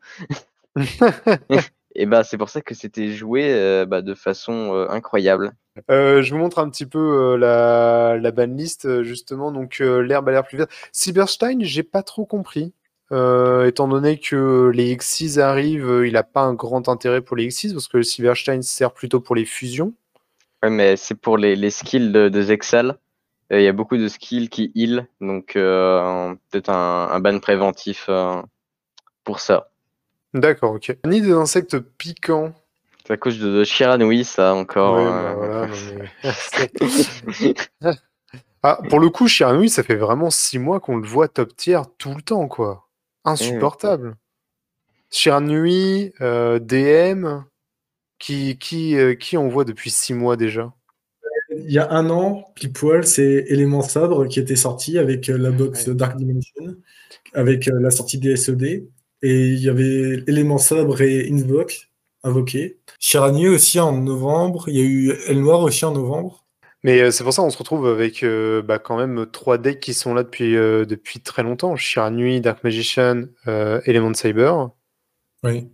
et 1.96 2.06
bah 2.06 2.24
c'est 2.24 2.38
pour 2.38 2.50
ça 2.50 2.62
que 2.62 2.76
c'était 2.76 3.12
joué 3.12 3.52
euh, 3.52 3.86
bah, 3.86 4.02
de 4.02 4.14
façon 4.14 4.74
incroyable. 4.90 5.54
Euh, 5.92 6.22
je 6.22 6.34
vous 6.34 6.40
montre 6.40 6.60
un 6.60 6.70
petit 6.70 6.86
peu 6.86 7.36
la, 7.36 8.18
la 8.20 8.32
banlist, 8.32 9.04
justement. 9.04 9.52
Donc, 9.52 9.80
l'herbe 9.80 10.30
a 10.30 10.32
l'air 10.32 10.44
plus 10.44 10.58
verte. 10.58 10.72
Cyberstein, 10.92 11.60
j'ai 11.62 11.84
pas 11.84 12.02
trop 12.02 12.26
compris. 12.26 12.74
étant 13.12 13.88
donné 13.88 14.20
que 14.20 14.72
les 14.74 14.96
X6 14.96 15.40
arrivent, 15.40 16.04
il 16.06 16.14
n'a 16.14 16.24
pas 16.24 16.42
un 16.42 16.54
grand 16.54 16.90
intérêt 16.90 17.22
pour 17.22 17.38
les 17.38 17.48
X6 17.48 17.74
parce 17.74 17.88
que 17.88 17.98
le 17.98 18.04
Cyberstein 18.04 18.62
sert 18.64 18.92
plutôt 18.92 19.20
pour 19.20 19.36
les 19.36 19.46
fusions. 19.46 19.94
Ouais, 20.64 20.72
mais 20.72 20.98
c'est 20.98 21.16
pour 21.16 21.38
les, 21.38 21.56
les, 21.56 21.70
skills 21.70 22.12
de, 22.12 22.30
de 22.30 22.42
Zexal. 22.42 22.98
Il 23.50 23.62
y 23.62 23.68
a 23.68 23.74
beaucoup 23.74 23.98
de 23.98 24.08
skills 24.08 24.50
qui 24.50 24.72
heal, 24.76 25.08
donc 25.22 25.54
peut-être 25.54 26.70
un, 26.70 27.10
un, 27.12 27.20
ban 27.20 27.40
préventif 27.40 28.10
pour 29.24 29.40
ça. 29.40 29.70
D'accord, 30.34 30.74
ok. 30.74 30.98
Ni 31.06 31.22
des 31.22 31.32
insectes 31.32 31.80
piquants. 31.80 32.54
C'est 33.06 33.14
à 33.14 33.18
cause 33.18 33.40
de, 33.40 33.48
de 33.48 34.04
oui, 34.04 34.26
ça 34.26 34.54
encore. 34.54 34.96
Bah 34.96 35.68
euh, 36.24 37.54
ah, 38.64 38.80
pour 38.90 39.00
le 39.00 39.10
coup, 39.10 39.28
oui, 39.58 39.70
ça 39.70 39.84
fait 39.84 39.96
vraiment 39.96 40.30
six 40.30 40.60
mois 40.60 40.82
qu'on 40.82 40.98
le 40.98 41.08
voit 41.08 41.30
top 41.30 41.56
tier 41.56 41.80
tout 41.98 42.14
le 42.14 42.22
temps, 42.22 42.50
quoi. 42.50 42.90
Insupportable. 43.24 44.18
Shiranui, 45.10 46.12
euh, 46.20 46.60
DM, 46.60 47.44
qui, 48.20 48.58
qui, 48.58 48.98
euh, 48.98 49.16
qui 49.16 49.38
on 49.38 49.48
voit 49.48 49.64
depuis 49.64 49.90
six 49.90 50.14
mois 50.14 50.36
déjà? 50.36 50.74
Il 51.66 51.72
y 51.72 51.80
a 51.80 51.92
un 51.92 52.10
an, 52.10 52.46
pile 52.56 52.74
poil, 52.74 53.06
c'est 53.06 53.46
Élément 53.48 53.82
Sabre 53.82 54.28
qui 54.28 54.40
était 54.40 54.56
sorti 54.56 54.98
avec 54.98 55.28
la 55.28 55.52
box 55.52 55.90
Dark 55.90 56.18
Dimension, 56.18 56.76
avec 57.34 57.66
la 57.66 57.92
sortie 57.92 58.18
des 58.18 58.36
SED. 58.36 58.88
Et 59.24 59.48
il 59.48 59.60
y 59.60 59.70
avait 59.70 60.24
Élément 60.28 60.58
Sabre 60.58 61.02
et 61.02 61.30
Invoke, 61.32 61.90
invoqué. 62.24 62.80
Chiranier 63.00 63.50
aussi 63.50 63.80
en 63.80 63.94
novembre. 63.94 64.66
Il 64.68 64.76
y 64.76 64.82
a 64.82 64.86
eu 64.86 65.12
El 65.28 65.42
Noir 65.42 65.62
aussi 65.62 65.86
en 65.86 65.92
novembre. 65.92 66.48
Mais 66.84 67.02
euh, 67.02 67.12
c'est 67.12 67.24
pour 67.24 67.34
ça 67.34 67.42
qu'on 67.42 67.50
se 67.50 67.58
retrouve 67.58 67.88
avec 67.88 68.24
euh, 68.24 68.62
bah, 68.62 68.80
quand 68.80 68.98
même 68.98 69.26
trois 69.32 69.58
decks 69.58 69.80
qui 69.80 69.94
sont 69.94 70.14
là 70.14 70.24
depuis, 70.24 70.56
euh, 70.56 70.86
depuis 70.86 71.20
très 71.20 71.44
longtemps. 71.44 71.76
Chiranui, 71.76 72.42
Dark 72.42 72.64
Magician, 72.64 73.26
Element 73.46 74.14
Cyber. 74.14 74.70
Oui. 75.44 75.70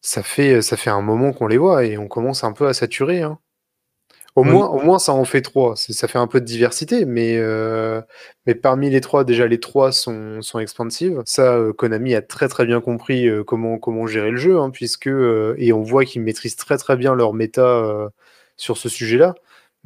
Ça 0.00 0.22
fait, 0.22 0.62
ça 0.62 0.76
fait 0.76 0.90
un 0.90 1.02
moment 1.02 1.32
qu'on 1.32 1.46
les 1.46 1.58
voit 1.58 1.84
et 1.84 1.98
on 1.98 2.08
commence 2.08 2.44
un 2.44 2.52
peu 2.52 2.66
à 2.66 2.74
saturer. 2.74 3.22
Hein. 3.22 3.38
Au, 4.36 4.44
moins, 4.44 4.68
au 4.68 4.82
moins, 4.82 4.98
ça 4.98 5.14
en 5.14 5.24
fait 5.24 5.40
trois. 5.40 5.76
Ça 5.76 6.08
fait 6.08 6.18
un 6.18 6.26
peu 6.26 6.40
de 6.42 6.44
diversité, 6.44 7.06
mais, 7.06 7.38
euh, 7.38 8.02
mais 8.44 8.54
parmi 8.54 8.90
les 8.90 9.00
trois, 9.00 9.24
déjà, 9.24 9.46
les 9.46 9.58
trois 9.60 9.92
sont, 9.92 10.42
sont 10.42 10.58
expansives. 10.58 11.22
Ça, 11.24 11.54
euh, 11.54 11.72
Konami 11.72 12.14
a 12.14 12.20
très 12.20 12.46
très 12.48 12.66
bien 12.66 12.82
compris 12.82 13.26
euh, 13.28 13.44
comment, 13.44 13.78
comment 13.78 14.06
gérer 14.06 14.30
le 14.30 14.36
jeu, 14.36 14.58
hein, 14.58 14.68
puisque, 14.68 15.06
et 15.08 15.72
on 15.72 15.82
voit 15.82 16.04
qu'ils 16.04 16.20
maîtrisent 16.20 16.56
très 16.56 16.76
très 16.76 16.96
bien 16.96 17.14
leur 17.14 17.32
méta 17.32 18.10
sur 18.58 18.76
ce 18.76 18.90
sujet-là, 18.90 19.34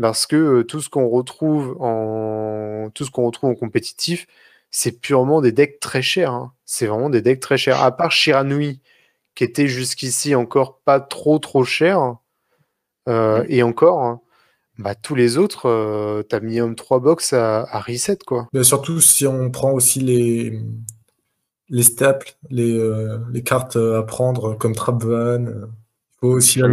parce 0.01 0.27
que 0.27 0.63
tout 0.63 0.81
ce 0.81 0.89
qu'on 0.89 1.09
retrouve 1.09 1.77
en 1.81 2.91
tout 2.93 3.05
ce 3.05 3.11
qu'on 3.13 3.27
retrouve 3.27 3.51
en 3.51 3.55
compétitif, 3.55 4.27
c'est 4.73 5.01
purement 5.01 5.41
des 5.43 5.53
decks 5.53 5.79
très 5.81 6.03
chers. 6.03 6.33
Hein. 6.33 6.53
C'est 6.65 6.87
vraiment 6.87 7.11
des 7.11 7.23
decks 7.23 7.41
très 7.41 7.59
chers. 7.59 7.81
À 7.83 7.97
part 7.97 8.11
Shiranui, 8.11 8.81
qui 9.37 9.45
était 9.45 9.69
jusqu'ici 9.69 10.35
encore 10.35 10.81
pas 10.85 11.01
trop 11.01 11.39
trop 11.39 11.65
cher, 11.65 12.17
mmh. 13.07 13.43
et 13.49 13.63
encore. 13.63 14.21
Hein, 14.81 14.83
bah, 14.83 14.95
tous 14.95 15.15
les 15.15 15.39
autres, 15.39 15.67
euh, 15.67 16.23
tu 16.29 16.35
as 16.35 16.41
minimum 16.41 16.75
3 16.75 17.01
box 17.01 17.33
à, 17.33 17.65
reset, 17.81 18.19
quoi. 18.27 18.49
Mais 18.53 18.63
surtout 18.63 19.01
si 19.01 19.27
on 19.27 19.51
prend 19.51 19.73
aussi 19.73 20.01
les, 20.01 20.61
les 21.69 21.83
staples, 21.83 22.35
les, 22.51 22.77
euh, 22.77 23.19
les 23.33 23.43
cartes 23.43 23.77
à 23.77 24.03
prendre 24.03 24.57
comme 24.57 24.75
Trapvan. 24.75 25.47
Euh, 25.47 25.67
il 26.23 26.29
faut 26.29 26.35
aussi 26.35 26.59
la 26.59 26.69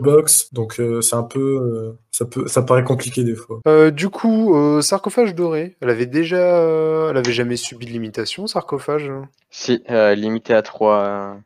box, 0.00 0.52
donc 0.52 0.80
c'est 1.00 1.14
un 1.14 1.22
peu, 1.22 1.96
ça 2.10 2.24
peut, 2.24 2.48
ça 2.48 2.62
paraît 2.62 2.82
compliqué 2.82 3.22
des 3.22 3.36
fois. 3.36 3.60
du 3.92 4.08
coup, 4.08 4.52
sarcophage 4.82 5.32
doré, 5.36 5.76
elle 5.80 5.90
avait 5.90 6.06
déjà, 6.06 7.08
elle 7.08 7.16
avait 7.16 7.32
jamais 7.32 7.54
subi 7.54 7.86
de 7.86 7.92
limitation, 7.92 8.48
sarcophage. 8.48 9.12
Si, 9.50 9.80
limité 9.88 10.54
à 10.54 10.62
3. 10.62 11.36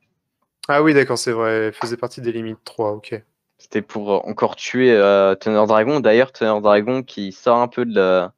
Ah 0.68 0.82
oui, 0.82 0.94
d'accord, 0.94 1.18
c'est 1.18 1.32
vrai, 1.32 1.50
elle 1.66 1.72
faisait 1.74 1.98
partie 1.98 2.22
des 2.22 2.32
limites 2.32 2.64
3, 2.64 2.92
ok. 2.92 3.22
C'était 3.62 3.80
pour 3.80 4.12
euh, 4.12 4.18
encore 4.24 4.56
tuer 4.56 4.90
euh, 4.90 5.36
Dragon. 5.36 6.00
D'ailleurs, 6.00 6.32
Teneur 6.32 6.60
Dragon 6.60 7.04
qui 7.04 7.30
sort 7.30 7.58
un 7.58 7.68
peu 7.68 7.84
de 7.84 7.94
la, 7.94 8.34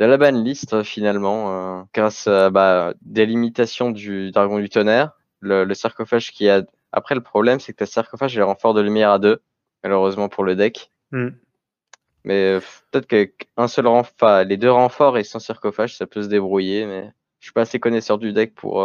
de 0.00 0.04
la 0.04 0.16
banlist 0.16 0.72
euh, 0.72 0.82
finalement, 0.82 1.86
grâce 1.94 2.26
à 2.26 2.50
bah, 2.50 2.92
des 3.02 3.24
limitations 3.24 3.92
du 3.92 4.32
Dragon 4.32 4.58
du 4.58 4.68
Tonnerre. 4.68 5.12
Le, 5.40 5.72
sarcophage 5.74 6.32
qui 6.32 6.48
a. 6.48 6.64
Après, 6.90 7.14
le 7.14 7.20
problème, 7.20 7.60
c'est 7.60 7.72
que 7.72 7.84
le 7.84 7.86
sarcophage 7.86 8.36
est 8.36 8.42
renfort 8.42 8.74
de 8.74 8.80
lumière 8.80 9.12
à 9.12 9.20
deux, 9.20 9.40
malheureusement 9.84 10.28
pour 10.28 10.42
le 10.42 10.56
deck. 10.56 10.90
Hmm. 11.12 11.28
Mais 12.24 12.58
peut-être 12.90 13.06
qu'un 13.06 13.68
seul 13.68 13.86
renfort, 13.86 14.42
les 14.42 14.56
deux 14.56 14.72
renforts 14.72 15.18
et 15.18 15.24
sans 15.24 15.38
sarcophage, 15.38 15.96
ça 15.96 16.08
peut 16.08 16.22
se 16.22 16.28
débrouiller. 16.28 16.84
Mais 16.84 17.12
je 17.38 17.46
suis 17.46 17.52
pas 17.52 17.60
assez 17.60 17.78
connaisseur 17.78 18.18
du 18.18 18.32
deck 18.32 18.56
pour, 18.56 18.84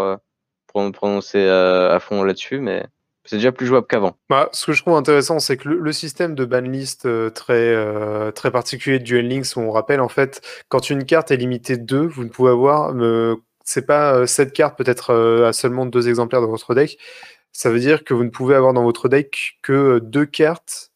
pour 0.68 0.82
me 0.84 0.92
prononcer 0.92 1.50
à 1.50 2.00
fond 2.00 2.24
là-dessus. 2.24 2.60
Mais 2.60 2.86
c'est 3.26 3.38
déjà 3.38 3.52
plus 3.52 3.66
jouable 3.66 3.88
qu'avant. 3.88 4.18
Bah, 4.30 4.50
ce 4.52 4.66
que 4.66 4.74
je 4.74 4.82
trouve 4.82 4.96
intéressant, 4.96 5.40
c'est 5.40 5.58
que 5.58 5.70
le, 5.70 5.92
système 5.94 6.36
de 6.36 6.46
banlist 6.46 7.06
euh, 7.06 7.30
très, 7.30 7.54
euh, 7.54 8.32
très 8.32 8.52
particulier 8.52 9.00
de 9.00 9.04
Duel 9.04 9.30
Links, 9.30 9.56
on 9.56 9.72
rappelle 9.72 10.02
en 10.02 10.10
fait, 10.10 10.42
quand 10.68 10.90
une 10.90 11.06
carte 11.06 11.32
est 11.32 11.38
limitée 11.38 11.78
de 11.78 11.84
2, 11.84 12.08
vous 12.08 12.24
ne 12.24 12.30
pouvez 12.30 12.52
avoir 12.52 12.94
c'est 13.64 13.86
pas 13.86 14.28
7 14.28 14.52
cartes, 14.52 14.78
peut-être 14.78 15.14
à 15.46 15.54
seulement 15.54 15.86
deux 15.86 16.10
exemplaires 16.10 16.42
dans 16.42 16.50
votre 16.50 16.76
deck. 16.76 16.98
Ça 17.54 17.70
veut 17.70 17.80
dire 17.80 18.04
que 18.04 18.14
vous 18.14 18.24
ne 18.26 18.30
pouvez 18.30 18.56
avoir 18.56 18.74
dans 18.74 18.84
votre 18.84 19.08
deck 19.08 19.58
que 19.62 20.00
deux 20.00 20.26
cartes 20.26 20.92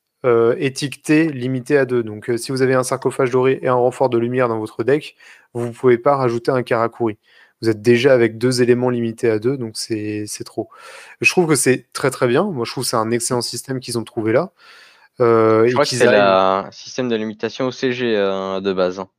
étiquetées 0.58 1.30
limitées 1.30 1.78
à 1.78 1.86
deux. 1.86 2.04
Donc 2.04 2.30
si 2.36 2.52
vous 2.52 2.62
avez 2.62 2.74
un 2.74 2.84
sarcophage 2.84 3.32
doré 3.32 3.60
et 3.62 3.70
un 3.70 3.76
renfort 3.76 4.10
de 4.10 4.18
lumière 4.18 4.50
dans 4.50 4.60
votre 4.60 4.84
deck, 4.84 5.16
vous 5.54 5.68
ne 5.68 5.72
pouvez 5.72 5.98
pas 5.98 6.18
rajouter 6.18 6.52
un 6.52 6.64
Karakuri 6.64 7.18
vous 7.62 7.70
êtes 7.70 7.82
déjà 7.82 8.14
avec 8.14 8.38
deux 8.38 8.62
éléments 8.62 8.90
limités 8.90 9.30
à 9.30 9.40
deux, 9.40 9.58
donc 9.58 9.74
c'est 9.76 10.28
trop. 10.46 10.70
Je 11.22 11.30
trouve 11.30 11.48
que 11.48 11.56
c'est 11.56 11.88
très 11.94 12.12
très 12.12 12.28
bien. 12.28 12.44
Moi, 12.44 12.66
je 12.66 12.72
trouve 12.72 12.84
que 12.84 12.90
c'est 12.90 12.98
un 12.98 13.12
excellent 13.12 13.42
système 13.42 13.80
qu'ils 13.80 13.98
ont 13.98 14.04
trouvé 14.04 14.34
là. 14.34 14.52
Euh, 15.20 15.68
je 15.68 15.74
crois 15.74 15.86
que 15.86 15.90
c'est 15.90 16.06
le 16.06 16.72
système 16.72 17.10
de 17.10 17.16
limitation 17.16 17.68
OCG 17.68 18.04
euh, 18.04 18.62
de 18.62 18.74
base. 18.74 19.00
Hein. 19.00 19.10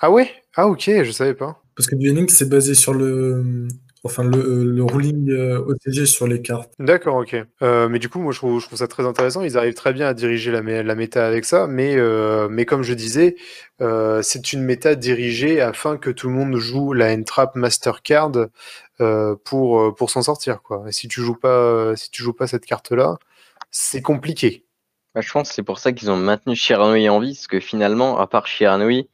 Ah 0.00 0.10
ouais? 0.10 0.30
Ah 0.56 0.66
ok, 0.66 0.90
je 1.02 1.10
savais 1.10 1.34
pas. 1.34 1.62
Parce 1.74 1.86
que 1.86 1.94
Dueling, 1.94 2.28
c'est 2.28 2.48
basé 2.48 2.74
sur 2.74 2.92
le, 2.92 3.68
enfin 4.04 4.24
le, 4.24 4.64
le 4.64 4.84
ruling 4.84 5.30
euh, 5.30 5.58
OTG 5.58 6.06
sur 6.06 6.26
les 6.26 6.40
cartes. 6.40 6.72
D'accord, 6.78 7.16
ok. 7.16 7.36
Euh, 7.62 7.88
mais 7.88 7.98
du 7.98 8.08
coup, 8.08 8.18
moi 8.20 8.32
je 8.32 8.38
trouve, 8.38 8.60
je 8.60 8.66
trouve, 8.66 8.78
ça 8.78 8.88
très 8.88 9.04
intéressant. 9.06 9.42
Ils 9.42 9.58
arrivent 9.58 9.74
très 9.74 9.92
bien 9.92 10.06
à 10.08 10.14
diriger 10.14 10.50
la, 10.50 10.62
la 10.82 10.94
méta 10.94 11.26
avec 11.26 11.44
ça, 11.44 11.66
mais, 11.66 11.96
euh, 11.96 12.48
mais 12.50 12.64
comme 12.64 12.82
je 12.82 12.94
disais, 12.94 13.36
euh, 13.80 14.22
c'est 14.22 14.52
une 14.52 14.62
méta 14.62 14.94
dirigée 14.94 15.60
afin 15.60 15.96
que 15.98 16.10
tout 16.10 16.28
le 16.28 16.34
monde 16.34 16.56
joue 16.56 16.92
la 16.92 17.12
Entrap 17.12 17.56
Mastercard 17.56 18.32
euh, 19.00 19.36
pour, 19.44 19.94
pour 19.94 20.10
s'en 20.10 20.22
sortir. 20.22 20.62
Quoi. 20.62 20.84
Et 20.88 20.92
si 20.92 21.08
tu 21.08 21.20
joues 21.20 21.36
pas, 21.38 21.94
si 21.96 22.10
tu 22.10 22.22
joues 22.22 22.32
pas 22.34 22.46
cette 22.46 22.64
carte-là, 22.66 23.18
c'est 23.70 24.02
compliqué. 24.02 24.64
Bah, 25.14 25.20
je 25.22 25.30
pense 25.32 25.48
que 25.48 25.54
c'est 25.54 25.62
pour 25.62 25.78
ça 25.78 25.92
qu'ils 25.92 26.10
ont 26.10 26.16
maintenu 26.16 26.54
Shiranui 26.56 27.08
en 27.08 27.20
vie, 27.20 27.34
parce 27.34 27.48
que 27.48 27.60
finalement, 27.60 28.18
à 28.18 28.26
part 28.26 28.46
Shiranui, 28.46 29.08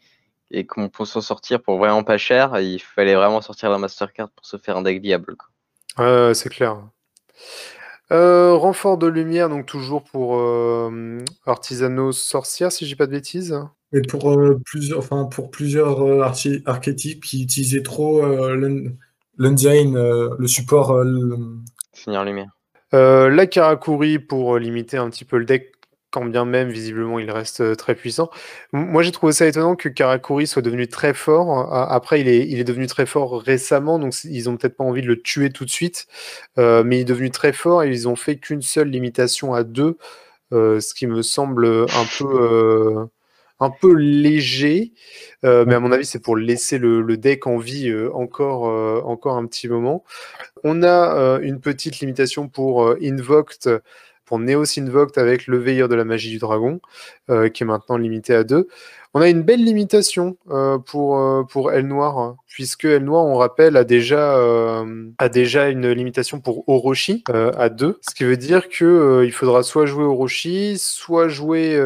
et 0.51 0.67
qu'on 0.67 0.89
peut 0.89 1.05
s'en 1.05 1.21
sortir 1.21 1.63
pour 1.63 1.79
vraiment 1.79 2.05
pas 2.05 2.19
cher, 2.19 2.59
il 2.61 2.79
fallait 2.79 3.15
vraiment 3.15 3.41
sortir 3.41 3.71
la 3.71 3.79
Mastercard 3.79 4.31
pour 4.31 4.47
se 4.47 4.57
faire 4.57 4.77
un 4.77 4.83
deck 4.83 5.03
viable. 5.03 5.37
C'est 5.99 6.49
clair. 6.49 6.79
Euh, 8.13 8.55
renfort 8.55 8.99
de 8.99 9.09
lumière, 9.09 9.49
donc 9.49 9.67
toujours 9.67 10.05
pour 10.05 10.39
euh, 10.39 11.19
Artisano 11.45 12.13
Sorcière, 12.13 12.71
si 12.71 12.87
j'ai 12.87 12.95
pas 12.95 13.07
de 13.07 13.13
bêtises. 13.13 13.59
Et 13.93 14.01
pour, 14.03 14.31
euh, 14.31 14.61
plusieurs, 14.65 14.99
enfin, 14.99 15.25
pour 15.25 15.51
plusieurs 15.51 16.23
archétypes 16.67 17.25
qui 17.25 17.43
utilisaient 17.43 17.83
trop 17.83 18.25
l'Undyne, 19.39 19.97
le 20.39 20.47
support. 20.47 21.03
Finir 21.93 22.25
lumière. 22.25 22.51
la 22.93 23.47
Karakuri 23.47 24.19
pour 24.21 24.59
limiter 24.59 24.99
un 24.99 25.11
petit 25.11 25.25
peu 25.25 25.39
le 25.39 25.45
deck 25.45 25.73
quand 26.11 26.25
bien 26.25 26.45
même 26.45 26.71
visiblement 26.71 27.19
il 27.19 27.31
reste 27.31 27.61
euh, 27.61 27.75
très 27.75 27.95
puissant. 27.95 28.31
Moi 28.73 29.03
j'ai 29.03 29.13
trouvé 29.13 29.33
ça 29.33 29.47
étonnant 29.47 29.77
que 29.77 29.89
Karakuri 29.89 30.47
soit 30.47 30.63
devenu 30.63 30.89
très 30.89 31.15
fort. 31.15 31.73
Après 31.73 32.21
il 32.21 32.29
est, 32.29 32.65
devenu 32.65 32.87
très 32.87 33.07
fort 33.07 33.41
récemment, 33.41 33.99
donc 33.99 34.15
ils 34.25 34.49
ont 34.49 34.57
peut-être 34.57 34.77
pas 34.77 34.85
envie 34.85 35.03
de 35.03 35.09
le 35.09 35.21
tuer 35.21 35.51
tout 35.51 35.65
de 35.65 35.71
suite, 35.71 36.07
euh, 36.59 36.83
mais 36.85 36.99
il 36.99 37.01
est 37.03 37.05
devenu 37.05 37.31
très 37.31 37.53
fort 37.53 37.83
et 37.83 37.91
ils 37.91 38.09
ont 38.09 38.17
fait 38.17 38.37
qu'une 38.37 38.63
seule 38.63 38.89
limitation 38.89 39.55
à 39.55 39.65
deux, 39.65 39.99
euh, 40.53 40.81
ce 40.81 40.95
qui 40.95 41.07
me 41.07 41.23
semble 41.23 41.67
un 41.67 42.07
peu, 42.19 43.09
un 43.61 43.71
peu 43.71 43.93
léger. 43.95 44.93
mais 45.43 45.75
à 45.75 45.81
mon 45.81 45.93
avis 45.93 46.07
c'est 46.07 46.23
pour 46.23 46.37
laisser 46.37 46.79
le, 46.79 47.03
le 47.03 47.17
deck 47.17 47.47
en 47.47 47.59
vie 47.59 47.93
encore, 48.15 48.63
encore 49.07 49.37
un 49.37 49.47
petit 49.47 49.69
moment. 49.69 50.05
On 50.65 50.83
a 50.83 51.39
une 51.43 51.61
petite 51.61 52.01
limitation 52.01 52.49
pour 52.49 52.95
Invoked 53.03 53.83
pour 54.27 54.39
Neos 54.41 54.79
Invoked 54.79 55.17
avec 55.17 55.47
le 55.47 55.57
Veilleur 55.59 55.89
de 55.89 55.95
la 55.95 56.05
Magie 56.05 56.31
du 56.31 56.39
Dragon, 56.39 56.81
euh, 57.31 57.49
qui 57.49 57.63
est 57.63 57.67
maintenant 57.67 57.97
limité 57.97 58.35
à 58.35 58.45
2. 58.45 58.69
On 59.15 59.21
a 59.21 59.31
une 59.31 59.43
belle 59.43 59.65
limitation 59.65 60.37
euh, 60.51 60.77
pour, 60.79 61.19
euh, 61.19 61.45
pour 61.45 61.73
Elle 61.73 61.87
Noire, 61.87 62.19
hein, 62.19 62.37
puisque 62.49 62.85
Elle 62.85 63.05
Noire, 63.05 63.25
on 63.25 63.37
rappelle, 63.37 63.77
a 63.77 63.85
déjà, 63.85 64.37
a 65.19 65.29
déjà 65.29 65.71
une 65.71 65.91
limitation 65.91 66.41
pour 66.41 66.69
Orochi 66.69 67.25
à 67.29 67.69
2, 67.71 67.99
ce 68.07 68.15
qui 68.15 68.25
veut 68.25 68.37
dire 68.37 68.69
qu'il 68.69 69.23
il 69.25 69.33
faudra 69.33 69.63
soit 69.63 69.87
jouer 69.87 70.05
Orochi, 70.05 70.77
soit 70.79 71.29
jouer 71.29 71.77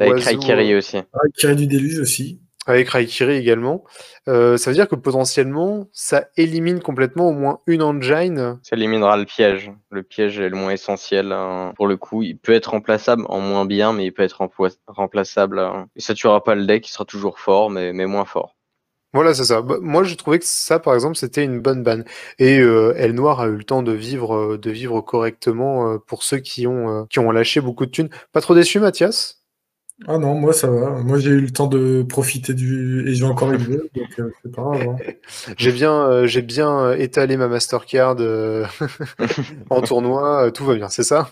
Avec 0.00 0.22
Raikiri 0.22 0.76
aussi. 0.76 0.98
Raikiri 1.12 1.56
du 1.56 1.66
déluge 1.66 1.98
aussi 1.98 2.38
avec 2.68 2.88
Raikiri 2.90 3.34
également. 3.34 3.84
Euh, 4.28 4.56
ça 4.56 4.70
veut 4.70 4.74
dire 4.74 4.88
que 4.88 4.94
potentiellement, 4.94 5.88
ça 5.92 6.26
élimine 6.36 6.80
complètement 6.80 7.28
au 7.28 7.32
moins 7.32 7.60
une 7.66 7.82
engine. 7.82 8.58
Ça 8.62 8.76
éliminera 8.76 9.16
le 9.16 9.24
piège. 9.24 9.72
Le 9.90 10.02
piège 10.02 10.38
est 10.38 10.50
le 10.50 10.56
moins 10.56 10.70
essentiel. 10.70 11.32
Hein. 11.32 11.72
Pour 11.76 11.86
le 11.86 11.96
coup, 11.96 12.22
il 12.22 12.38
peut 12.38 12.52
être 12.52 12.70
remplaçable 12.70 13.24
en 13.28 13.40
moins 13.40 13.64
bien, 13.64 13.92
mais 13.92 14.04
il 14.04 14.12
peut 14.12 14.22
être 14.22 14.46
remplaçable. 14.86 15.58
Hein. 15.58 15.86
Et 15.96 16.00
ça 16.00 16.14
tuera 16.14 16.44
pas 16.44 16.54
le 16.54 16.66
deck, 16.66 16.86
il 16.86 16.92
sera 16.92 17.04
toujours 17.06 17.38
fort, 17.38 17.70
mais, 17.70 17.92
mais 17.92 18.06
moins 18.06 18.26
fort. 18.26 18.54
Voilà, 19.14 19.32
c'est 19.32 19.44
ça. 19.44 19.62
Bah, 19.62 19.76
moi, 19.80 20.04
je 20.04 20.14
trouvais 20.14 20.38
que 20.38 20.44
ça, 20.44 20.78
par 20.78 20.94
exemple, 20.94 21.16
c'était 21.16 21.42
une 21.42 21.60
bonne 21.60 21.82
banne. 21.82 22.04
Et 22.38 22.58
euh, 22.60 22.92
Elle 22.98 23.12
Noire 23.14 23.40
a 23.40 23.46
eu 23.46 23.56
le 23.56 23.64
temps 23.64 23.82
de 23.82 23.92
vivre, 23.92 24.36
euh, 24.36 24.58
de 24.58 24.70
vivre 24.70 25.00
correctement 25.00 25.94
euh, 25.94 25.98
pour 25.98 26.22
ceux 26.22 26.38
qui 26.38 26.66
ont, 26.66 27.06
qui 27.06 27.18
ont 27.18 27.30
lâché 27.30 27.60
beaucoup 27.62 27.86
de 27.86 27.90
thunes. 27.90 28.10
Pas 28.32 28.42
trop 28.42 28.54
déçu, 28.54 28.80
Mathias? 28.80 29.37
Ah 30.06 30.16
non, 30.18 30.34
moi 30.38 30.52
ça 30.52 30.70
va. 30.70 30.90
Moi 31.02 31.18
j'ai 31.18 31.30
eu 31.30 31.40
le 31.40 31.50
temps 31.50 31.66
de 31.66 32.02
profiter 32.08 32.54
du. 32.54 33.08
Et 33.08 33.14
j'ai 33.14 33.24
encore 33.24 33.50
eu 33.52 33.58
donc 33.58 33.80
euh, 34.20 34.30
c'est 34.42 34.52
pas 34.54 34.62
grave. 34.62 34.88
Hein. 34.88 34.96
J'ai 35.58 35.72
bien, 35.72 35.92
euh, 35.92 36.26
j'ai 36.26 36.42
bien 36.42 36.78
euh, 36.78 36.96
étalé 36.96 37.36
ma 37.36 37.48
Mastercard 37.48 38.16
en 39.70 39.80
tournoi, 39.82 40.50
tout 40.52 40.64
va 40.64 40.74
bien, 40.76 40.88
c'est 40.88 41.02
ça? 41.02 41.30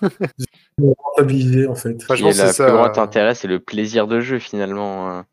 Rentabiliser 0.79 1.67
en 1.67 1.75
fait. 1.75 2.03
Franchement, 2.03 2.33
c'est 2.33 2.53
ça. 2.53 2.65
Le 2.65 2.71
plus 2.71 2.79
grand 2.79 2.99
intérêt, 2.99 3.35
c'est 3.35 3.49
le 3.49 3.61
plaisir 3.61 4.07
de 4.07 4.21
jeu 4.21 4.39
finalement. 4.39 5.11
Hein. 5.11 5.27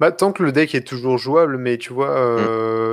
Bah, 0.00 0.12
tant 0.12 0.32
que 0.32 0.42
le 0.42 0.52
deck 0.52 0.74
est 0.74 0.86
toujours 0.86 1.18
jouable, 1.18 1.56
mais 1.56 1.78
tu 1.78 1.92
vois, 1.92 2.36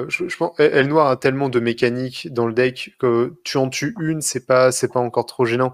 mm. 0.04 0.10
je, 0.10 0.38
pense, 0.38 0.54
Elle 0.60 0.88
Noire 0.88 1.08
a 1.08 1.18
tellement 1.18 1.50
de 1.50 1.60
mécaniques 1.60 2.32
dans 2.32 2.48
le 2.48 2.54
deck 2.54 2.96
que 3.00 3.34
tu 3.44 3.58
en 3.58 3.70
tues 3.70 3.96
une, 4.00 4.22
c'est 4.22 4.46
pas, 4.46 4.72
c'est 4.72 4.92
pas 4.92 5.00
encore 5.00 5.26
trop 5.26 5.46
gênant. 5.46 5.72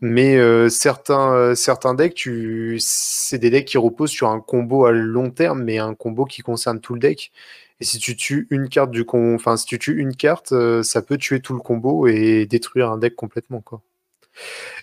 Mais 0.00 0.38
certains, 0.70 1.54
certains 1.54 1.94
decks, 1.94 2.14
tu, 2.14 2.76
c'est 2.80 3.38
des 3.38 3.64
qui 3.64 3.78
reposent 3.78 4.10
sur 4.10 4.28
un 4.28 4.40
combo 4.40 4.86
à 4.86 4.92
long 4.92 5.30
terme, 5.30 5.62
mais 5.62 5.78
un 5.78 5.94
combo 5.94 6.24
qui 6.24 6.42
concerne 6.42 6.80
tout 6.80 6.94
le 6.94 7.00
deck. 7.00 7.32
Et 7.80 7.84
si 7.84 7.98
tu 7.98 8.16
tues 8.16 8.46
une 8.50 8.68
carte 8.68 8.90
du 8.90 9.04
con, 9.04 9.34
enfin 9.34 9.56
si 9.56 9.66
tu 9.66 9.78
tues 9.78 9.98
une 9.98 10.14
carte, 10.14 10.52
euh, 10.52 10.82
ça 10.82 11.02
peut 11.02 11.18
tuer 11.18 11.40
tout 11.40 11.54
le 11.54 11.60
combo 11.60 12.06
et 12.06 12.46
détruire 12.46 12.90
un 12.90 12.98
deck 12.98 13.16
complètement 13.16 13.60
quoi. 13.60 13.82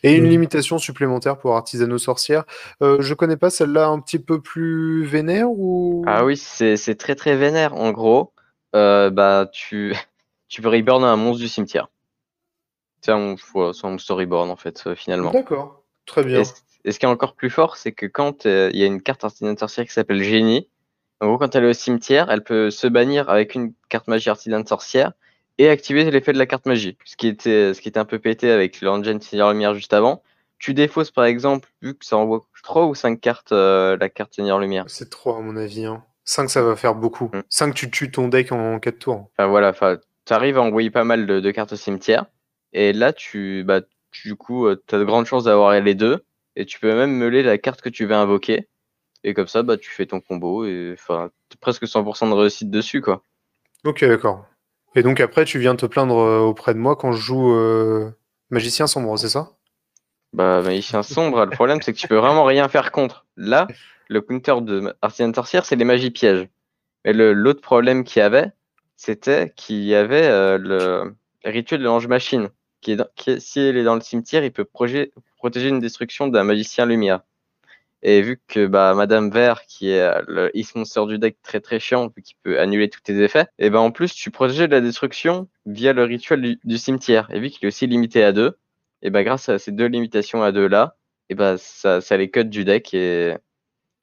Et 0.04 0.16
une 0.16 0.30
limitation 0.30 0.78
supplémentaire 0.78 1.38
pour 1.38 1.56
Artisano 1.56 1.98
Sorcière. 1.98 2.46
Euh, 2.82 2.98
je 3.02 3.14
connais 3.14 3.38
pas 3.38 3.50
celle-là 3.50 3.88
un 3.88 4.00
petit 4.00 4.20
peu 4.20 4.42
plus 4.42 5.06
vénère 5.06 5.50
ou? 5.50 6.04
Ah 6.08 6.26
oui, 6.26 6.38
c'est 6.38 6.96
très 6.96 7.16
très 7.16 7.36
vénère. 7.36 7.76
En 7.76 7.92
gros, 7.92 8.34
euh, 8.76 9.10
bah 9.10 9.50
tu 9.52 9.96
tu 10.48 10.62
peux 10.62 10.70
reborn 10.70 11.04
un 11.04 11.16
monstre 11.16 11.42
du 11.42 11.48
cimetière. 11.48 11.90
C'est 13.02 13.12
un, 13.12 13.36
un 13.36 13.98
storyboard 13.98 14.50
en 14.50 14.56
fait 14.56 14.94
finalement. 14.96 15.32
D'accord, 15.32 15.84
très 16.06 16.24
bien. 16.24 16.44
Et 16.84 16.92
ce 16.92 17.00
qui 17.00 17.06
est 17.06 17.10
encore 17.10 17.36
plus 17.36 17.50
fort, 17.50 17.78
c'est 17.78 17.92
que 17.92 18.06
quand 18.06 18.46
euh, 18.46 18.70
il 18.74 18.80
y 18.80 18.84
a 18.84 18.88
une 18.88 19.02
carte 19.02 19.24
artisan 19.24 19.56
sorcière 19.56 19.86
qui 19.86 19.94
s'appelle 19.94 20.24
Génie, 20.24 20.68
en 21.20 21.28
gros, 21.28 21.38
quand 21.38 21.56
elle 21.56 21.66
est 21.66 21.70
au 21.70 21.74
cimetière, 21.74 22.32
elle 22.32 22.44
peut 22.44 22.72
se 22.72 22.88
bannir 22.88 23.30
avec 23.30 23.54
une 23.54 23.74
carte 23.90 24.08
magie 24.08 24.30
artisan 24.30 24.66
sorcière 24.66 25.14
et 25.62 25.70
activer 25.70 26.10
l'effet 26.10 26.34
de 26.34 26.40
la 26.40 26.48
carte 26.48 26.66
magie. 26.66 26.98
Ce 27.06 27.16
qui 27.16 27.28
était, 27.28 27.76
ce 27.76 27.82
qui 27.82 27.88
était 27.88 28.00
un 28.00 28.06
peu 28.06 28.18
pété 28.18 28.50
avec 28.50 28.82
l'engine 28.82 29.22
Seigneur 29.22 29.52
Lumière 29.52 29.76
juste 29.76 29.94
avant. 29.94 30.24
Tu 30.58 30.74
défausses 30.74 31.12
par 31.12 31.26
exemple, 31.26 31.70
vu 31.84 31.94
que 31.96 32.04
ça 32.04 32.18
envoie 32.18 32.48
3 32.64 32.88
ou 32.88 32.96
5 32.96 33.22
cartes, 33.22 33.52
euh, 33.52 33.96
la 34.00 34.10
carte 34.10 34.34
Seigneur 34.34 34.60
Lumière. 34.60 34.86
C'est 34.88 35.12
3 35.12 35.38
à 35.38 35.42
mon 35.42 35.56
avis. 35.56 35.86
Hein. 35.86 36.04
5 36.26 36.50
ça 36.50 36.64
va 36.64 36.76
faire 36.76 36.96
beaucoup. 36.96 37.30
5 37.50 37.68
mm. 37.68 37.74
tu 37.76 37.92
tues 37.92 38.10
ton 38.10 38.28
deck 38.28 38.52
en 38.52 38.80
4 38.80 38.98
tours. 38.98 39.30
Enfin 39.38 39.50
voilà, 39.50 39.72
tu 39.72 40.34
arrives 40.34 40.58
à 40.58 40.62
envoyer 40.64 40.90
pas 40.90 41.04
mal 41.04 41.28
de, 41.28 41.52
cartes 41.52 41.74
au 41.74 41.76
cimetière. 41.76 42.26
Et 42.74 42.92
là, 42.92 43.14
tu, 43.14 43.64
bah, 43.64 43.82
du 44.24 44.36
coup, 44.36 44.66
euh, 44.66 44.82
tu 44.88 44.96
as 44.96 44.98
de 44.98 45.04
grandes 45.04 45.28
chances 45.28 45.44
d'avoir 45.44 45.80
les 45.80 45.94
deux 45.94 46.24
et 46.56 46.66
tu 46.66 46.80
peux 46.80 46.96
même 46.96 47.12
meuler 47.12 47.44
la 47.44 47.60
carte 47.60 47.82
que 47.82 47.90
tu 47.90 48.08
veux 48.08 48.16
invoquer. 48.16 48.68
Et 49.24 49.36
comme 49.36 49.48
ça, 49.48 49.62
bah, 49.62 49.78
tu 49.78 49.92
fais 49.92 50.08
ton 50.08 50.22
combo 50.22 50.66
et 50.66 50.96
enfin, 50.98 51.30
presque 51.60 51.84
100% 51.84 52.30
de 52.30 52.34
réussite 52.34 52.72
dessus, 52.72 53.02
quoi. 53.02 53.22
Ok, 53.84 54.04
d'accord. 54.06 54.46
Et 54.96 55.04
donc 55.04 55.20
après, 55.20 55.46
tu 55.46 55.60
viens 55.60 55.76
te 55.76 55.86
plaindre 55.86 56.18
euh, 56.18 56.40
auprès 56.40 56.74
de 56.74 56.80
moi 56.80 56.96
quand 56.96 57.14
je 57.14 57.22
joue 57.22 57.54
euh, 57.54 58.12
Magicien 58.50 58.88
Sombre, 58.88 59.18
c'est 59.18 59.30
ça? 59.30 59.52
Bah, 60.34 60.62
Magicien 60.62 61.04
Sombre, 61.04 61.46
le 61.46 61.52
problème, 61.52 61.82
c'est 61.82 61.94
que 61.94 61.98
tu 61.98 62.08
peux 62.08 62.18
vraiment 62.18 62.44
rien 62.44 62.68
faire 62.68 62.92
contre. 62.92 63.26
Là, 63.38 63.68
le 64.10 64.22
counter 64.22 64.62
de 64.62 64.94
Artisan 65.02 65.34
Sorcière, 65.34 65.66
c'est 65.66 65.76
les 65.78 65.86
magies 65.86 66.12
pièges. 66.12 66.48
Mais 67.06 67.14
l'autre 67.14 67.62
problème 67.62 68.04
qu'il 68.04 68.20
y 68.20 68.24
avait, 68.24 68.52
c'était 68.96 69.54
qu'il 69.56 69.84
y 69.84 69.96
avait 69.96 70.28
euh, 70.28 70.58
le 70.58 71.16
rituel 71.44 71.80
de 71.80 71.86
l'ange 71.86 72.08
machine. 72.08 72.50
Qui 72.82 72.94
est, 72.94 73.40
si 73.40 73.60
elle 73.60 73.78
est 73.78 73.84
dans 73.84 73.96
le 73.96 74.02
cimetière, 74.02 74.44
il 74.44 74.52
peut 74.52 74.66
protéger 74.66 75.12
une 75.70 75.80
destruction 75.80 76.28
d'un 76.28 76.44
magicien 76.44 76.86
lumière. 76.86 77.22
Et 78.04 78.22
vu 78.22 78.42
que 78.48 78.66
bah, 78.66 78.94
Madame 78.96 79.30
Vert, 79.30 79.66
qui 79.68 79.92
est 79.92 80.02
euh, 80.02 80.22
le 80.28 80.52
Monster 80.76 81.06
du 81.08 81.20
deck 81.20 81.38
très 81.44 81.60
très 81.60 81.80
chiant, 81.80 82.08
vu 82.16 82.24
peut 82.44 82.60
annuler 82.60 82.90
tous 82.90 83.02
tes 83.02 83.22
effets, 83.24 83.48
et 83.60 83.70
ben 83.70 83.80
en 83.80 83.92
plus 83.92 84.14
tu 84.14 84.32
protégeais 84.32 84.68
de 84.68 84.74
la 84.74 84.82
destruction 84.82 85.48
via 85.66 85.94
le 85.94 86.04
rituel 86.04 86.58
du, 86.64 86.78
cimetière. 86.78 87.28
Et 87.32 87.40
vu 87.40 87.50
qu'il 87.50 87.66
est 87.66 87.68
aussi 87.68 87.86
limité 87.88 88.24
à 88.24 88.32
deux, 88.32 88.58
et 89.04 89.10
ben 89.12 89.24
grâce 89.24 89.50
à 89.50 89.60
ces 89.60 89.72
deux 89.72 89.86
limitations 89.86 90.42
à 90.42 90.52
deux 90.52 90.68
là, 90.68 90.98
et 91.30 91.36
ben 91.36 91.58
ça, 91.58 92.02
ça 92.02 92.18
les 92.18 92.32
cut 92.32 92.46
du 92.46 92.66
deck 92.66 92.94
et 92.94 93.36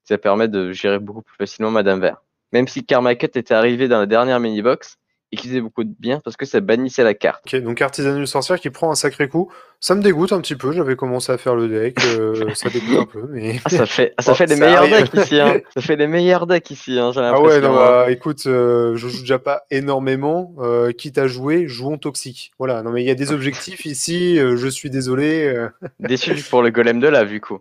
ça 0.05 0.17
permet 0.19 0.49
de 0.49 0.73
gérer 0.73 0.99
beaucoup 0.99 1.23
plus 1.23 1.37
facilement 1.37 1.71
Madame 1.71 2.01
Vert. 2.01 2.23
Même 2.53 2.69
si 2.69 2.85
Karma 2.85 3.15
Cut 3.15 3.27
était 3.35 3.53
arrivé 3.53 3.89
dans 3.89 3.99
la 3.99 4.07
dernière 4.07 4.41
mini 4.41 4.63
box, 4.63 4.99
et 5.33 5.37
qui 5.37 5.49
faisait 5.49 5.61
beaucoup 5.61 5.85
de 5.85 5.95
bien 5.99 6.21
parce 6.21 6.37
que 6.37 6.47
ça 6.47 6.61
bannissait 6.61 7.05
la 7.05 7.15
carte. 7.15 7.43
Ok, 7.47 7.61
donc 7.61 7.83
Artisanal 7.83 8.27
Sorcière 8.27 8.59
qui 8.59 8.71
prend 8.71 8.91
un 8.91 8.95
sacré 8.95 9.29
coup. 9.29 9.53
Ça 9.81 9.95
me 9.95 10.03
dégoûte 10.03 10.33
un 10.33 10.41
petit 10.41 10.57
peu, 10.57 10.73
j'avais 10.73 10.97
commencé 10.97 11.31
à 11.31 11.39
faire 11.39 11.55
le 11.55 11.69
deck, 11.69 11.99
euh, 12.05 12.53
ça 12.55 12.69
dégoûte 12.69 12.99
un 12.99 13.05
peu, 13.05 13.23
mais... 13.31 13.61
Ah, 13.65 13.69
ça 13.71 13.87
fait, 13.87 14.13
ça 14.19 14.33
Bon, 14.33 14.35
fait 14.35 14.47
les 14.47 14.57
ça 14.57 14.65
meilleurs 14.67 14.83
arrive. 14.83 15.11
decks 15.13 15.25
ici, 15.25 15.39
hein. 15.41 15.61
Ça 15.73 15.81
fait 15.81 15.95
les 15.95 16.09
meilleurs 16.09 16.49
decks 16.49 16.71
ici, 16.73 16.99
hein, 16.99 17.13
j'ai 17.13 17.21
Ah 17.21 17.31
l'impression. 17.31 17.47
ouais, 17.49 17.61
non, 17.61 17.75
hein. 17.75 18.05
bah, 18.05 18.11
écoute, 18.11 18.43
euh, 18.47 18.97
je 18.97 19.07
joue 19.07 19.21
déjà 19.21 19.39
pas 19.39 19.63
énormément, 19.71 20.53
euh, 20.59 20.91
quitte 20.91 21.17
à 21.19 21.29
jouer, 21.29 21.69
jouons 21.69 21.97
toxique. 21.97 22.51
Voilà, 22.59 22.83
non 22.83 22.91
mais 22.91 23.03
il 23.05 23.07
y 23.07 23.11
a 23.11 23.15
des 23.15 23.31
objectifs 23.31 23.85
ici, 23.87 24.37
euh, 24.41 24.57
je 24.57 24.67
suis 24.67 24.91
désolé. 24.91 25.55
Déçu 26.01 26.35
pour 26.51 26.63
le 26.63 26.71
golem 26.71 26.99
de 26.99 27.07
là, 27.07 27.25
du 27.25 27.41
coup. 27.41 27.59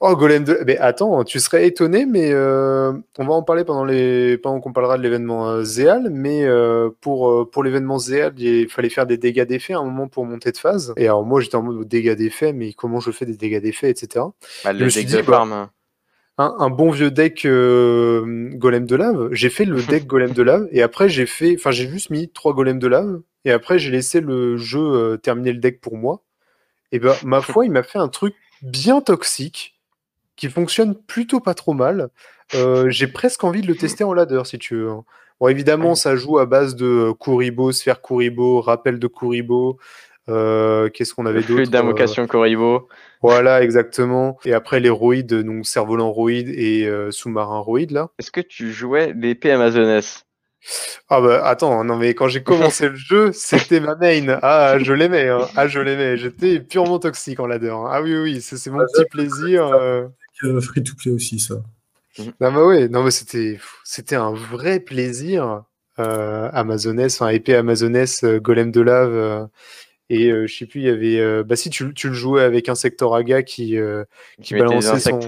Oh, 0.00 0.16
Golem 0.16 0.44
de... 0.44 0.58
Mais 0.66 0.78
attends, 0.78 1.24
tu 1.24 1.40
serais 1.40 1.66
étonné, 1.66 2.06
mais 2.06 2.30
euh, 2.32 2.92
on 3.18 3.26
va 3.26 3.34
en 3.34 3.42
parler 3.42 3.64
pendant, 3.64 3.84
les... 3.84 4.38
pendant 4.38 4.60
qu'on 4.60 4.72
parlera 4.72 4.96
de 4.96 5.02
l'événement 5.02 5.46
euh, 5.50 5.62
Zéal, 5.62 6.08
mais 6.10 6.44
euh, 6.46 6.88
pour, 7.02 7.30
euh, 7.30 7.44
pour 7.50 7.62
l'événement 7.62 7.98
Zéal, 7.98 8.32
il 8.38 8.68
fallait 8.70 8.88
faire 8.88 9.06
des 9.06 9.18
dégâts 9.18 9.44
d'effet 9.44 9.74
à 9.74 9.78
un 9.80 9.84
moment 9.84 10.08
pour 10.08 10.24
monter 10.24 10.52
de 10.52 10.56
phase. 10.56 10.94
Et 10.96 11.04
alors 11.04 11.17
moi 11.24 11.40
j'étais 11.40 11.56
en 11.56 11.62
mode 11.62 11.86
dégâts 11.88 12.14
d'effet, 12.16 12.52
mais 12.52 12.72
comment 12.72 13.00
je 13.00 13.10
fais 13.10 13.26
des 13.26 13.36
dégâts 13.36 13.60
d'effet, 13.60 13.90
etc. 13.90 14.24
Bah, 14.64 14.72
Je 14.74 14.78
le 14.78 14.84
me 14.86 14.90
suis 14.90 15.00
deck 15.02 15.06
dit, 15.08 15.16
de 15.16 15.22
bah, 15.22 15.32
farm. 15.38 15.52
hein. 15.52 15.70
un, 16.38 16.54
un 16.58 16.70
bon 16.70 16.90
vieux 16.90 17.10
deck 17.10 17.44
euh, 17.44 18.50
golem 18.54 18.86
de 18.86 18.96
lave. 18.96 19.28
J'ai 19.32 19.50
fait 19.50 19.64
le 19.64 19.82
deck 19.88 20.06
golem 20.06 20.32
de 20.32 20.42
lave 20.42 20.68
et 20.72 20.82
après 20.82 21.08
j'ai 21.08 21.26
fait, 21.26 21.54
enfin 21.58 21.70
j'ai 21.70 21.88
juste 21.88 22.10
mis 22.10 22.28
trois 22.30 22.52
golems 22.54 22.78
de 22.78 22.86
lave 22.88 23.20
et 23.44 23.52
après 23.52 23.78
j'ai 23.78 23.90
laissé 23.90 24.20
le 24.20 24.56
jeu 24.56 24.80
euh, 24.80 25.16
terminer 25.16 25.52
le 25.52 25.58
deck 25.58 25.80
pour 25.80 25.96
moi. 25.96 26.22
Et 26.92 26.98
ben 26.98 27.14
ma 27.24 27.40
foi, 27.42 27.64
il 27.66 27.70
m'a 27.72 27.82
fait 27.82 27.98
un 27.98 28.08
truc 28.08 28.34
bien 28.62 29.00
toxique 29.00 29.74
qui 30.36 30.48
fonctionne 30.48 30.94
plutôt 30.94 31.40
pas 31.40 31.54
trop 31.54 31.74
mal. 31.74 32.08
Euh, 32.54 32.88
j'ai 32.90 33.08
presque 33.08 33.44
envie 33.44 33.60
de 33.60 33.66
le 33.66 33.74
tester 33.76 34.04
en 34.04 34.14
ladder 34.14 34.42
si 34.44 34.58
tu 34.58 34.76
veux. 34.76 34.90
hein. 34.90 35.04
Bon 35.40 35.48
évidemment 35.48 35.94
ça 35.94 36.16
joue 36.16 36.38
à 36.38 36.46
base 36.46 36.74
de 36.76 37.12
Kuribo, 37.20 37.70
sphère 37.72 38.00
Kuribo, 38.02 38.60
rappel 38.60 38.98
de 38.98 39.06
Kuribo. 39.06 39.78
Euh, 40.28 40.88
Qu'est-ce 40.90 41.14
qu'on 41.14 41.26
avait 41.26 41.40
Le 41.40 41.44
flux 41.44 41.56
d'autre 41.56 41.70
d'invocation 41.70 42.26
Koribo. 42.26 42.88
Voilà 43.22 43.62
exactement. 43.62 44.38
Et 44.44 44.52
après 44.52 44.80
les 44.80 44.90
roïdes, 44.90 45.32
donc 45.34 45.66
cerf-volant 45.66 46.10
roïde 46.12 46.48
et 46.50 46.86
euh, 46.86 47.10
sous-marin 47.10 47.58
roïde 47.58 47.90
là. 47.90 48.10
Est-ce 48.18 48.30
que 48.30 48.40
tu 48.40 48.72
jouais 48.72 49.12
l'épée 49.16 49.50
amazonesse 49.50 50.24
Ah 51.08 51.20
bah 51.20 51.44
attends, 51.44 51.82
non 51.84 51.96
mais 51.96 52.14
quand 52.14 52.28
j'ai 52.28 52.42
commencé 52.42 52.88
le 52.88 52.94
jeu, 52.94 53.30
c'était 53.32 53.80
ma 53.80 53.94
main. 53.96 54.38
Ah 54.42 54.76
je 54.78 54.92
l'aimais, 54.92 55.28
hein. 55.28 55.48
ah 55.56 55.66
je 55.66 55.80
l'aimais. 55.80 56.16
J'étais 56.16 56.60
purement 56.60 56.98
toxique 56.98 57.40
en 57.40 57.46
ladder. 57.46 57.70
hein. 57.70 57.86
Ah 57.88 58.02
oui 58.02 58.16
oui, 58.16 58.40
c'est 58.40 58.56
c'est 58.56 58.70
mon 58.70 58.80
Ah, 58.80 58.84
petit 58.92 59.04
plaisir. 59.10 59.66
euh. 59.66 60.04
Euh, 60.44 60.60
free 60.60 60.82
to 60.84 60.92
play 60.96 61.10
aussi, 61.10 61.38
ça. 61.40 61.54
Non 62.40 62.50
mais 62.52 62.60
ouais, 62.62 62.88
non 62.88 63.02
mais 63.04 63.10
c'était 63.12 63.58
c'était 63.84 64.16
un 64.16 64.32
vrai 64.32 64.80
plaisir. 64.80 65.62
Euh, 66.00 66.48
Amazoness, 66.52 67.20
enfin 67.20 67.30
épée 67.32 67.56
Amazoness, 67.56 68.22
euh, 68.22 68.38
golem 68.38 68.70
de 68.70 68.80
lave. 68.80 69.12
euh, 69.12 69.44
et 70.10 70.30
euh, 70.30 70.46
je 70.46 70.56
sais 70.56 70.66
plus, 70.66 70.80
il 70.80 70.86
y 70.86 70.90
avait. 70.90 71.20
euh, 71.20 71.44
bah 71.44 71.56
si 71.56 71.70
tu, 71.70 71.92
tu 71.94 72.08
le 72.08 72.14
jouais 72.14 72.42
avec 72.42 72.68
Insectoraga 72.68 73.42
qui 73.42 73.76
euh, 73.76 74.04
qui 74.42 74.54
mettait 74.54 74.64
des 74.64 74.74
balançait 74.74 75.10
son, 75.10 75.20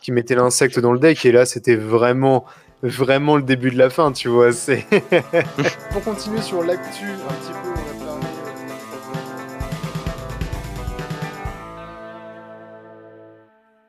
qui 0.00 0.12
mettait 0.12 0.36
l'insecte 0.36 0.78
dans 0.78 0.92
le 0.92 0.98
deck 0.98 1.24
et 1.26 1.32
là 1.32 1.46
c'était 1.46 1.76
vraiment 1.76 2.44
vraiment 2.82 3.36
le 3.36 3.42
début 3.42 3.70
de 3.70 3.78
la 3.78 3.90
fin, 3.90 4.12
tu 4.12 4.28
vois. 4.28 4.52
C'est 4.52 4.86
pour 5.90 6.02
continuer 6.02 6.42
sur 6.42 6.62
l'actu 6.62 7.04
un 7.04 7.32
petit 7.34 7.52
peu. 7.52 7.89